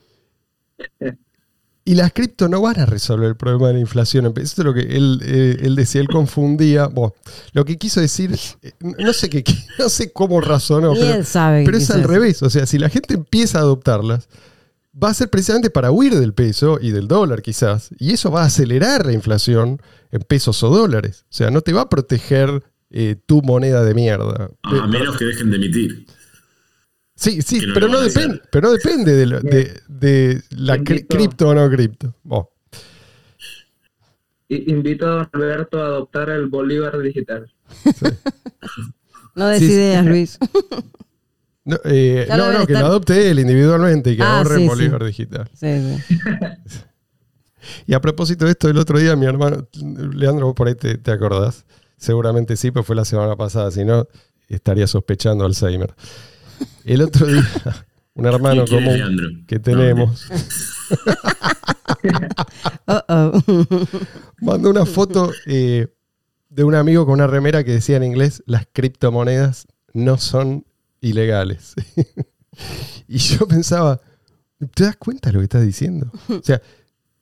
Y 1.85 1.96
las 1.96 2.12
cripto 2.12 2.48
no 2.48 2.61
van 2.61 2.78
a 2.78 2.87
resolver 2.87 3.28
el 3.28 3.37
problema 3.37 3.68
de 3.68 3.74
la 3.74 3.80
inflación. 3.80 4.32
Eso 4.37 4.62
es 4.62 4.64
lo 4.64 4.72
que 4.72 4.82
él, 4.82 5.20
eh, 5.24 5.68
decía, 5.74 6.00
él 6.00 6.08
confundía. 6.08 6.88
lo 7.52 7.64
que 7.64 7.76
quiso 7.76 8.00
decir, 8.00 8.38
eh, 8.62 8.72
no 8.80 9.12
sé 9.12 9.28
qué, 9.28 9.42
no 9.78 9.88
sé 9.88 10.12
cómo 10.12 10.40
razonó, 10.40 10.92
pero, 10.94 11.24
pero 11.64 11.76
es 11.76 11.90
al 11.90 12.04
revés. 12.04 12.42
O 12.44 12.50
sea, 12.50 12.66
si 12.66 12.78
la 12.78 12.88
gente 12.88 13.14
empieza 13.14 13.58
a 13.58 13.62
adoptarlas, 13.62 14.28
va 15.02 15.08
a 15.08 15.14
ser 15.14 15.28
precisamente 15.28 15.70
para 15.70 15.90
huir 15.90 16.14
del 16.14 16.35
peso 16.35 16.78
y 16.80 16.92
del 16.92 17.08
dólar 17.08 17.42
quizás. 17.42 17.90
Y 17.98 18.12
eso 18.12 18.30
va 18.30 18.42
a 18.42 18.46
acelerar 18.46 19.04
la 19.04 19.12
inflación 19.12 19.82
en 20.12 20.20
pesos 20.20 20.62
o 20.62 20.68
dólares. 20.68 21.24
O 21.30 21.35
sea, 21.35 21.50
no 21.50 21.62
te 21.62 21.72
va 21.72 21.82
a 21.82 21.88
proteger 21.88 22.62
eh, 22.90 23.16
tu 23.26 23.42
moneda 23.42 23.82
de 23.82 23.94
mierda. 23.94 24.50
A 24.62 24.87
menos 24.87 25.16
que 25.16 25.24
dejen 25.24 25.50
de 25.50 25.56
emitir. 25.56 26.06
Sí, 27.22 27.40
sí, 27.40 27.61
pero 27.72 27.87
no, 27.87 28.00
depende, 28.00 28.40
pero 28.50 28.66
no 28.66 28.72
depende 28.72 29.14
de, 29.14 30.42
la 30.50 30.76
cripto 30.82 31.50
o 31.50 31.54
no 31.54 31.70
cripto. 31.70 32.16
Invito 34.48 35.06
a 35.06 35.30
Alberto 35.32 35.80
a 35.80 35.87
adoptar 35.87 36.30
el 36.30 36.46
Bolívar 36.48 36.98
digital. 36.98 37.48
no 39.37 39.46
des 39.46 39.62
ideas, 39.62 40.04
Luis. 40.04 40.38
No, 41.64 41.78
eh, 41.85 42.26
no, 42.28 42.66
que 42.66 42.72
lo 42.72 42.87
adopte 42.87 43.30
él 43.30 43.38
individualmente 43.38 44.11
y 44.11 44.16
que 44.16 44.24
ah, 44.24 44.38
ahorre 44.38 44.62
el 44.62 44.68
Bolívar 44.68 45.04
digital. 45.04 45.48
y 47.87 47.94
a 47.94 48.00
propósito 48.00 48.46
de 48.46 48.50
esto, 48.50 48.68
el 48.68 48.78
otro 48.78 48.98
día 48.98 49.14
mi 49.14 49.26
hermano, 49.26 49.68
Leandro, 50.12 50.56
por 50.56 50.66
ahí 50.66 50.74
te, 50.74 50.98
te 50.98 51.12
acordás. 51.12 51.64
Seguramente 51.98 52.56
sí, 52.56 52.72
pues 52.72 52.85
fue 52.85 52.96
la 52.96 53.04
semana 53.04 53.37
pasada, 53.37 53.70
si 53.70 53.85
no, 53.85 54.08
estaría 54.48 54.88
sospechando 54.88 55.44
Alzheimer. 55.44 55.94
El 56.84 57.02
otro 57.02 57.26
día, 57.26 57.46
un 58.14 58.26
hermano 58.26 58.64
común 58.66 59.44
que 59.46 59.58
tenemos 59.58 60.26
mandó 64.40 64.70
una 64.70 64.86
foto 64.86 65.32
eh, 65.46 65.88
de 66.48 66.64
un 66.64 66.74
amigo 66.74 67.06
con 67.06 67.14
una 67.14 67.26
remera 67.26 67.64
que 67.64 67.72
decía 67.72 67.96
en 67.96 68.04
inglés: 68.04 68.42
las 68.46 68.66
criptomonedas 68.72 69.66
no 69.92 70.18
son 70.18 70.64
ilegales. 71.00 71.74
y 73.08 73.18
yo 73.18 73.46
pensaba, 73.46 74.00
¿te 74.74 74.84
das 74.84 74.96
cuenta 74.96 75.30
de 75.30 75.34
lo 75.34 75.40
que 75.40 75.44
estás 75.44 75.64
diciendo? 75.64 76.10
O 76.28 76.42
sea, 76.42 76.60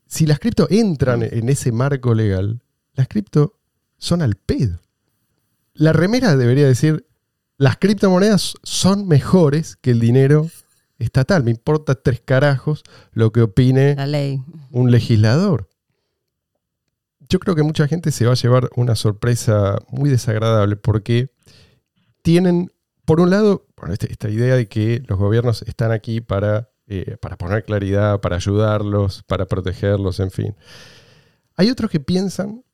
si 0.06 0.26
las 0.26 0.38
cripto 0.38 0.66
entran 0.70 1.22
en 1.22 1.48
ese 1.48 1.72
marco 1.72 2.14
legal, 2.14 2.62
las 2.94 3.08
cripto 3.08 3.56
son 3.98 4.22
al 4.22 4.34
pedo. 4.34 4.80
La 5.74 5.92
remera 5.92 6.36
debería 6.36 6.66
decir 6.66 7.06
las 7.60 7.76
criptomonedas 7.76 8.54
son 8.62 9.06
mejores 9.06 9.76
que 9.76 9.90
el 9.90 10.00
dinero 10.00 10.48
estatal. 10.98 11.44
Me 11.44 11.50
importa 11.50 11.94
tres 11.94 12.22
carajos 12.24 12.82
lo 13.12 13.32
que 13.32 13.42
opine 13.42 13.96
un 14.70 14.90
legislador. 14.90 15.68
Yo 17.28 17.38
creo 17.38 17.54
que 17.54 17.62
mucha 17.62 17.86
gente 17.86 18.12
se 18.12 18.24
va 18.24 18.32
a 18.32 18.36
llevar 18.36 18.70
una 18.76 18.94
sorpresa 18.94 19.76
muy 19.90 20.08
desagradable 20.08 20.76
porque 20.76 21.32
tienen, 22.22 22.72
por 23.04 23.20
un 23.20 23.28
lado, 23.28 23.66
este, 23.90 24.10
esta 24.10 24.30
idea 24.30 24.56
de 24.56 24.66
que 24.66 25.02
los 25.06 25.18
gobiernos 25.18 25.60
están 25.66 25.92
aquí 25.92 26.22
para, 26.22 26.70
eh, 26.86 27.18
para 27.20 27.36
poner 27.36 27.62
claridad, 27.64 28.22
para 28.22 28.36
ayudarlos, 28.36 29.22
para 29.24 29.44
protegerlos, 29.44 30.18
en 30.20 30.30
fin. 30.30 30.56
Hay 31.56 31.68
otros 31.68 31.90
que 31.90 32.00
piensan 32.00 32.64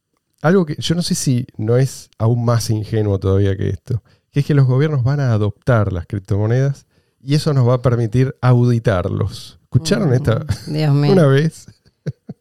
algo 0.43 0.65
que 0.65 0.77
yo 0.79 0.95
no 0.95 1.03
sé 1.03 1.17
si 1.17 1.45
no 1.57 1.77
es 1.77 2.09
aún 2.19 2.45
más 2.45 2.71
ingenuo 2.71 3.19
todavía 3.19 3.57
que 3.57 3.71
esto 3.71 4.01
que 4.37 4.41
es 4.41 4.47
que 4.47 4.53
los 4.53 4.67
gobiernos 4.67 5.03
van 5.03 5.19
a 5.19 5.33
adoptar 5.33 5.95
las 5.95 6.07
criptomonedas 6.07 6.85
y 7.23 7.37
eso 7.37 7.55
nos 7.55 7.67
va 7.67 7.77
a 7.77 7.81
permitir 7.81 8.37
auditarlos. 8.43 9.59
¿Escucharon 9.63 10.13
esta 10.13 10.45
una 10.69 11.27
vez? 11.27 11.65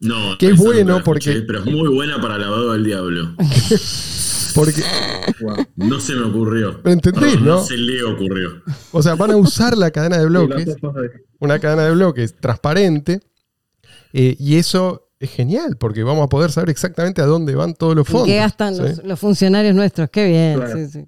No, 0.01 0.15
que 0.39 0.47
es 0.47 0.57
bueno 0.57 1.01
porque... 1.05 1.41
pero 1.47 1.59
es 1.59 1.65
muy 1.65 1.87
buena 1.87 2.19
para 2.19 2.37
lavado 2.37 2.73
del 2.73 2.83
diablo. 2.83 3.33
porque... 4.55 4.83
No 5.77 6.01
se 6.01 6.15
me 6.15 6.25
ocurrió. 6.25 6.81
¿Entendés, 6.83 7.39
no? 7.39 7.45
No 7.45 7.63
se 7.63 7.77
le 7.77 8.03
ocurrió. 8.03 8.61
O 8.91 9.01
sea, 9.01 9.15
van 9.15 9.31
a 9.31 9.37
usar 9.37 9.77
la 9.77 9.89
cadena 9.89 10.17
de 10.17 10.25
bloques, 10.25 10.75
una 11.39 11.59
cadena 11.59 11.85
de 11.85 11.91
bloques 11.91 12.35
transparente, 12.41 13.21
eh, 14.11 14.35
y 14.37 14.57
eso 14.57 15.13
es 15.17 15.31
genial, 15.31 15.77
porque 15.77 16.03
vamos 16.03 16.25
a 16.25 16.27
poder 16.27 16.51
saber 16.51 16.71
exactamente 16.71 17.21
a 17.21 17.25
dónde 17.25 17.55
van 17.55 17.73
todos 17.73 17.95
los 17.95 18.05
fondos. 18.05 18.27
¿Y 18.27 18.31
qué 18.31 18.37
gastan 18.39 18.75
los, 19.01 19.17
funcionarios 19.17 19.73
nuestros? 19.73 20.09
Qué 20.09 20.27
bien. 20.27 20.89
Sí, 20.89 20.99
sí. 20.99 21.07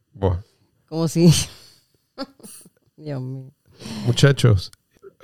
Como 0.88 1.08
si. 1.08 1.34
Dios 2.98 3.22
mío. 3.22 3.52
Muchachos, 4.06 4.72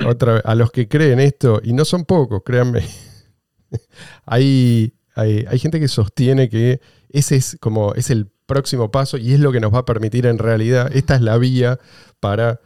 otra 0.06 0.34
vez, 0.34 0.41
a 0.45 0.56
los 0.56 0.71
que 0.71 0.88
creen 0.88 1.19
esto, 1.19 1.60
y 1.63 1.73
no 1.73 1.86
son 1.86 2.06
pocos, 2.06 2.43
créanme, 2.45 2.86
hay, 4.26 4.93
hay, 5.15 5.60
gente 5.60 5.80
que 5.80 5.88
sostiene 5.88 6.49
que 6.49 6.82
ese 7.10 7.36
es 7.36 7.58
como 7.60 7.93
es 7.95 8.10
el 8.12 8.28
próximo 8.45 8.91
paso 8.91 9.17
y 9.17 9.34
es 9.34 9.39
lo 9.39 9.52
que 9.52 9.60
nos 9.60 9.73
va 9.73 9.80
a 9.80 9.86
permitir 9.86 10.26
en 10.28 10.38
realidad, 10.38 10.91
esta 10.93 11.15
es 11.15 11.21
la 11.21 11.38
vía 11.38 11.80
para 12.19 12.60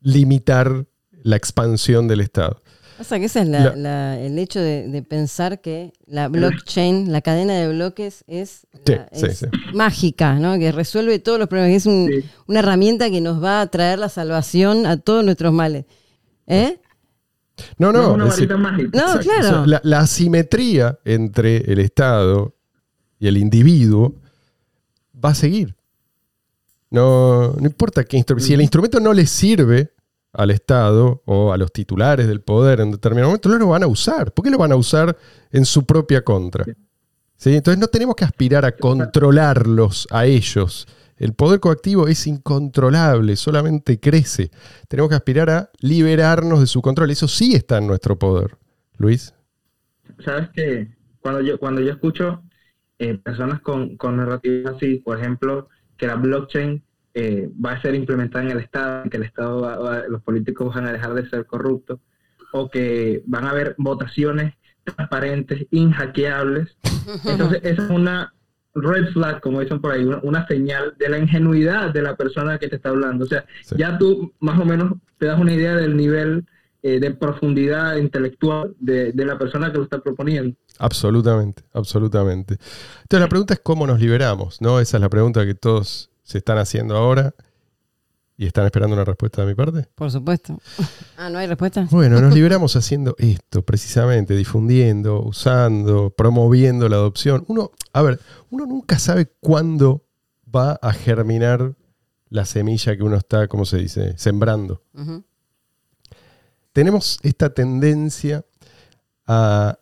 limitar 0.00 0.86
la 1.10 1.36
expansión 1.36 2.08
del 2.08 2.20
Estado. 2.20 2.62
O 3.00 3.04
sea, 3.04 3.18
que 3.20 3.26
ese 3.26 3.42
es 3.42 3.48
el 3.48 4.38
hecho 4.38 4.60
de, 4.60 5.04
pensar 5.08 5.60
que 5.60 5.92
la 6.06 6.28
blockchain, 6.28 7.12
la 7.12 7.20
cadena 7.20 7.54
de 7.54 7.68
bloques, 7.68 8.24
es, 8.26 8.66
mágica, 9.72 10.34
¿no? 10.34 10.58
Que 10.58 10.72
resuelve 10.72 11.18
todos 11.20 11.38
los 11.38 11.48
problemas, 11.48 11.86
es 11.86 11.86
una 11.86 12.58
herramienta 12.58 13.08
que 13.10 13.20
nos 13.20 13.42
va 13.42 13.60
a 13.60 13.66
traer 13.68 13.98
la 13.98 14.08
salvación 14.08 14.86
a 14.86 14.96
todos 14.96 15.24
nuestros 15.24 15.52
males. 15.52 15.84
¿Eh? 16.46 16.80
No, 17.78 17.92
no, 17.92 18.16
no, 18.16 18.28
claro. 19.20 19.66
la, 19.66 19.98
asimetría 19.98 20.98
entre 21.04 21.58
el 21.72 21.78
Estado 21.80 22.54
y 23.18 23.28
el 23.28 23.36
individuo 23.36 24.14
va 25.24 25.30
a 25.30 25.34
seguir. 25.34 25.76
No, 26.90 27.52
no 27.52 27.66
importa 27.66 28.04
qué 28.04 28.16
instrumento. 28.16 28.46
Si 28.46 28.54
el 28.54 28.60
instrumento 28.60 28.98
no 28.98 29.12
le 29.12 29.26
sirve 29.26 29.92
al 30.32 30.50
Estado 30.50 31.22
o 31.24 31.52
a 31.52 31.56
los 31.56 31.72
titulares 31.72 32.26
del 32.26 32.40
poder 32.40 32.80
en 32.80 32.90
determinado 32.90 33.28
momento, 33.28 33.48
no 33.48 33.58
lo 33.58 33.68
van 33.68 33.82
a 33.82 33.86
usar. 33.86 34.32
¿Por 34.32 34.44
qué 34.44 34.50
lo 34.50 34.58
van 34.58 34.72
a 34.72 34.76
usar 34.76 35.16
en 35.50 35.64
su 35.64 35.84
propia 35.84 36.22
contra? 36.22 36.64
¿Sí? 37.36 37.54
Entonces 37.54 37.78
no 37.78 37.88
tenemos 37.88 38.14
que 38.14 38.24
aspirar 38.24 38.64
a 38.64 38.72
controlarlos 38.72 40.06
a 40.10 40.26
ellos. 40.26 40.86
El 41.16 41.34
poder 41.34 41.58
coactivo 41.58 42.06
es 42.06 42.26
incontrolable, 42.26 43.34
solamente 43.36 43.98
crece. 43.98 44.50
Tenemos 44.86 45.08
que 45.08 45.16
aspirar 45.16 45.50
a 45.50 45.70
liberarnos 45.80 46.60
de 46.60 46.66
su 46.66 46.80
control. 46.80 47.10
Eso 47.10 47.26
sí 47.26 47.54
está 47.54 47.78
en 47.78 47.88
nuestro 47.88 48.18
poder. 48.18 48.56
Luis. 48.98 49.34
Sabes 50.24 50.50
que 50.50 50.96
cuando 51.20 51.40
yo, 51.40 51.58
cuando 51.58 51.80
yo 51.80 51.92
escucho 51.92 52.42
eh, 52.98 53.18
personas 53.18 53.60
con, 53.60 53.96
con 53.96 54.16
narrativas 54.16 54.76
así, 54.76 54.96
por 54.96 55.18
ejemplo, 55.18 55.68
que 55.96 56.06
la 56.06 56.14
blockchain 56.14 56.84
eh, 57.14 57.50
va 57.64 57.72
a 57.72 57.82
ser 57.82 57.94
implementada 57.94 58.44
en 58.44 58.50
el 58.52 58.58
Estado, 58.58 59.08
que 59.10 59.16
el 59.16 59.22
Estado 59.24 60.08
los 60.08 60.22
políticos 60.22 60.74
van 60.74 60.86
a 60.86 60.92
dejar 60.92 61.14
de 61.14 61.28
ser 61.28 61.46
corruptos, 61.46 61.98
o 62.52 62.70
que 62.70 63.22
van 63.26 63.44
a 63.44 63.50
haber 63.50 63.74
votaciones 63.78 64.54
transparentes, 64.84 65.66
inhackeables. 65.70 66.76
Entonces, 67.24 67.60
esa 67.62 67.84
es 67.84 67.90
una 67.90 68.32
red 68.74 69.08
flag, 69.12 69.40
como 69.40 69.60
dicen 69.60 69.80
por 69.80 69.92
ahí, 69.92 70.04
una, 70.22 70.46
señal 70.46 70.94
de 70.98 71.08
la 71.08 71.18
ingenuidad 71.18 71.92
de 71.92 72.02
la 72.02 72.16
persona 72.16 72.58
que 72.58 72.68
te 72.68 72.76
está 72.76 72.90
hablando. 72.90 73.24
O 73.24 73.28
sea, 73.28 73.44
ya 73.76 73.98
tú 73.98 74.32
más 74.40 74.58
o 74.60 74.64
menos 74.64 74.92
te 75.18 75.26
das 75.26 75.40
una 75.40 75.52
idea 75.52 75.74
del 75.74 75.96
nivel 75.96 76.46
eh, 76.82 77.00
de 77.00 77.10
profundidad 77.10 77.96
intelectual 77.96 78.74
de, 78.78 79.12
de, 79.12 79.24
la 79.24 79.36
persona 79.36 79.72
que 79.72 79.78
lo 79.78 79.84
está 79.84 79.98
proponiendo. 80.00 80.56
Absolutamente, 80.78 81.64
absolutamente. 81.72 82.54
Entonces 83.02 83.20
la 83.20 83.28
pregunta 83.28 83.54
es 83.54 83.60
cómo 83.60 83.86
nos 83.86 83.98
liberamos, 83.98 84.60
¿no? 84.60 84.78
Esa 84.78 84.98
es 84.98 85.00
la 85.00 85.08
pregunta 85.08 85.44
que 85.44 85.54
todos 85.54 86.10
se 86.28 86.36
están 86.36 86.58
haciendo 86.58 86.94
ahora 86.94 87.34
y 88.36 88.44
están 88.44 88.66
esperando 88.66 88.94
una 88.94 89.04
respuesta 89.06 89.40
de 89.40 89.48
mi 89.48 89.54
parte? 89.54 89.88
Por 89.94 90.10
supuesto. 90.10 90.60
Ah, 91.16 91.30
¿no 91.30 91.38
hay 91.38 91.46
respuesta? 91.46 91.88
Bueno, 91.90 92.20
nos 92.20 92.34
liberamos 92.34 92.76
haciendo 92.76 93.16
esto, 93.18 93.62
precisamente, 93.62 94.36
difundiendo, 94.36 95.22
usando, 95.22 96.10
promoviendo 96.10 96.86
la 96.90 96.96
adopción. 96.96 97.46
Uno, 97.48 97.70
a 97.94 98.02
ver, 98.02 98.20
uno 98.50 98.66
nunca 98.66 98.98
sabe 98.98 99.32
cuándo 99.40 100.04
va 100.54 100.72
a 100.82 100.92
germinar 100.92 101.74
la 102.28 102.44
semilla 102.44 102.94
que 102.94 103.02
uno 103.02 103.16
está, 103.16 103.48
¿cómo 103.48 103.64
se 103.64 103.78
dice?, 103.78 104.12
sembrando. 104.18 104.82
Tenemos 106.74 107.18
esta 107.22 107.54
tendencia 107.54 108.44
a 109.26 109.78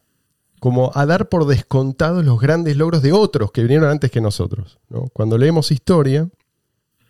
como 0.58 0.90
a 0.94 1.06
dar 1.06 1.28
por 1.28 1.46
descontados 1.46 2.24
los 2.24 2.40
grandes 2.40 2.76
logros 2.76 3.02
de 3.02 3.12
otros 3.12 3.52
que 3.52 3.62
vinieron 3.62 3.88
antes 3.88 4.10
que 4.10 4.20
nosotros. 4.20 4.78
Cuando 5.12 5.38
leemos 5.38 5.70
historia, 5.70 6.28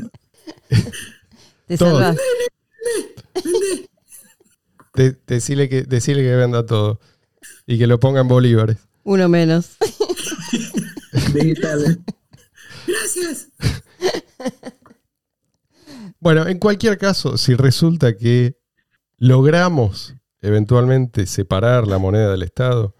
Te 1.67 1.77
salvas. 1.77 2.15
Vende, 2.15 2.47
vende, 3.43 3.89
vende. 4.93 5.17
decirle, 5.27 5.67
que, 5.67 5.81
decirle 5.83 6.23
que 6.23 6.33
venda 6.35 6.65
todo. 6.65 7.01
Y 7.65 7.77
que 7.77 7.87
lo 7.87 7.99
ponga 7.99 8.21
en 8.21 8.29
bolívares. 8.29 8.77
Uno 9.03 9.27
menos. 9.27 9.71
Digitales. 11.39 11.99
Gracias. 12.87 13.49
Bueno, 16.19 16.47
en 16.47 16.57
cualquier 16.59 16.97
caso, 16.97 17.37
si 17.37 17.55
resulta 17.55 18.17
que 18.17 18.57
logramos 19.17 20.15
eventualmente 20.41 21.25
separar 21.25 21.87
la 21.87 21.97
moneda 21.97 22.31
del 22.31 22.43
Estado, 22.43 22.95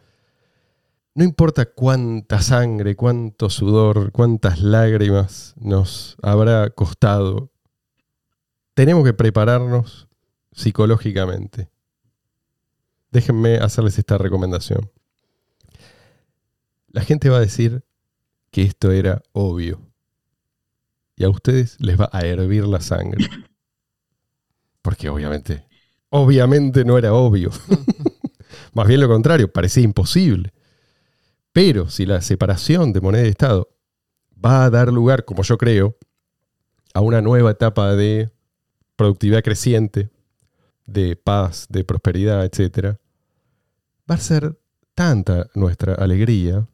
no 1.16 1.24
importa 1.24 1.66
cuánta 1.66 2.42
sangre, 2.42 2.96
cuánto 2.96 3.50
sudor, 3.50 4.12
cuántas 4.12 4.62
lágrimas 4.62 5.56
nos 5.58 6.16
habrá 6.22 6.70
costado, 6.70 7.52
tenemos 8.76 9.04
que 9.04 9.14
prepararnos 9.14 10.08
psicológicamente. 10.52 11.72
Déjenme 13.12 13.58
hacerles 13.58 13.98
esta 13.98 14.20
recomendación. 14.20 14.92
La 16.90 17.02
gente 17.02 17.30
va 17.30 17.38
a 17.38 17.42
decir, 17.42 17.84
que 18.52 18.64
esto 18.64 18.92
era 18.92 19.22
obvio. 19.32 19.82
Y 21.16 21.24
a 21.24 21.30
ustedes 21.30 21.78
les 21.80 22.00
va 22.00 22.10
a 22.12 22.22
hervir 22.22 22.66
la 22.66 22.82
sangre. 22.82 23.28
Porque 24.82 25.10
obviamente, 25.10 25.66
obviamente 26.10 26.86
no 26.86 26.98
era 26.98 27.14
obvio. 27.14 27.52
Más 28.74 28.88
bien 28.88 29.02
lo 29.02 29.08
contrario, 29.08 29.52
parecía 29.52 29.84
imposible. 29.84 30.54
Pero 31.52 31.90
si 31.90 32.06
la 32.06 32.22
separación 32.22 32.94
de 32.94 33.02
moneda 33.02 33.26
y 33.26 33.30
Estado 33.30 33.70
va 34.44 34.66
a 34.66 34.70
dar 34.70 34.94
lugar, 34.94 35.26
como 35.26 35.44
yo 35.44 35.58
creo, 35.58 35.98
a 36.94 37.02
una 37.02 37.22
nueva 37.22 37.52
etapa 37.52 37.96
de 37.96 38.32
productividad 38.96 39.44
creciente, 39.44 40.10
de 40.86 41.16
paz, 41.16 41.68
de 41.70 41.84
prosperidad, 41.84 42.46
etc., 42.46 42.98
va 44.10 44.16
a 44.16 44.20
ser 44.20 44.60
tanta 44.94 45.50
nuestra 45.54 45.94
alegría 45.94 46.68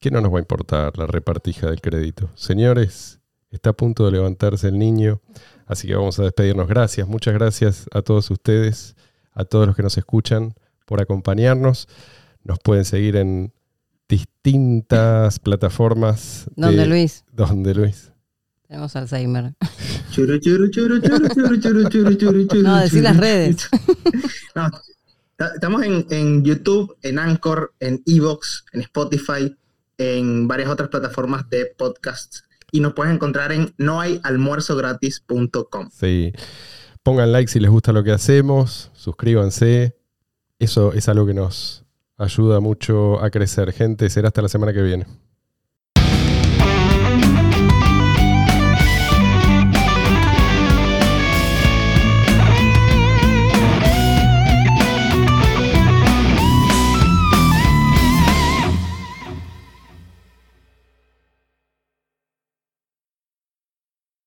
¿Qué 0.00 0.12
no 0.12 0.20
nos 0.20 0.32
va 0.32 0.36
a 0.36 0.40
importar 0.40 0.96
la 0.96 1.08
repartija 1.08 1.68
del 1.68 1.80
crédito? 1.80 2.30
Señores, 2.36 3.18
está 3.50 3.70
a 3.70 3.72
punto 3.72 4.06
de 4.06 4.12
levantarse 4.12 4.68
el 4.68 4.78
niño, 4.78 5.20
así 5.66 5.88
que 5.88 5.96
vamos 5.96 6.20
a 6.20 6.22
despedirnos. 6.22 6.68
Gracias, 6.68 7.08
muchas 7.08 7.34
gracias 7.34 7.86
a 7.92 8.02
todos 8.02 8.30
ustedes, 8.30 8.94
a 9.32 9.44
todos 9.44 9.66
los 9.66 9.74
que 9.74 9.82
nos 9.82 9.98
escuchan 9.98 10.54
por 10.86 11.02
acompañarnos. 11.02 11.88
Nos 12.44 12.60
pueden 12.60 12.84
seguir 12.84 13.16
en 13.16 13.52
distintas 14.08 15.40
plataformas. 15.40 16.48
¿Dónde 16.54 16.86
Luis? 16.86 17.24
¿Dónde 17.32 17.74
Luis? 17.74 18.12
Tenemos 18.68 18.94
Alzheimer. 18.94 19.54
no, 22.62 22.78
decir 22.78 23.02
las 23.02 23.16
redes. 23.16 23.68
estamos 25.54 25.82
en, 25.82 26.06
en, 26.10 26.44
YouTube, 26.44 26.96
en 27.02 27.18
Anchor, 27.18 27.74
en 27.80 28.00
Evox, 28.06 28.64
en 28.72 28.82
Spotify, 28.82 29.56
en 29.98 30.48
varias 30.48 30.70
otras 30.70 30.88
plataformas 30.88 31.50
de 31.50 31.66
podcasts 31.66 32.44
y 32.72 32.80
nos 32.80 32.94
pueden 32.94 33.14
encontrar 33.14 33.52
en 33.52 33.72
nohayalmuerzogratis.com. 33.78 35.90
Sí. 35.90 36.32
Pongan 37.02 37.32
like 37.32 37.50
si 37.50 37.58
les 37.60 37.70
gusta 37.70 37.92
lo 37.92 38.04
que 38.04 38.12
hacemos, 38.12 38.90
suscríbanse. 38.94 39.96
Eso 40.58 40.92
es 40.92 41.08
algo 41.08 41.26
que 41.26 41.32
nos 41.34 41.84
ayuda 42.16 42.60
mucho 42.60 43.22
a 43.22 43.30
crecer. 43.30 43.72
Gente, 43.72 44.10
será 44.10 44.28
hasta 44.28 44.42
la 44.42 44.48
semana 44.48 44.72
que 44.72 44.82
viene. 44.82 45.06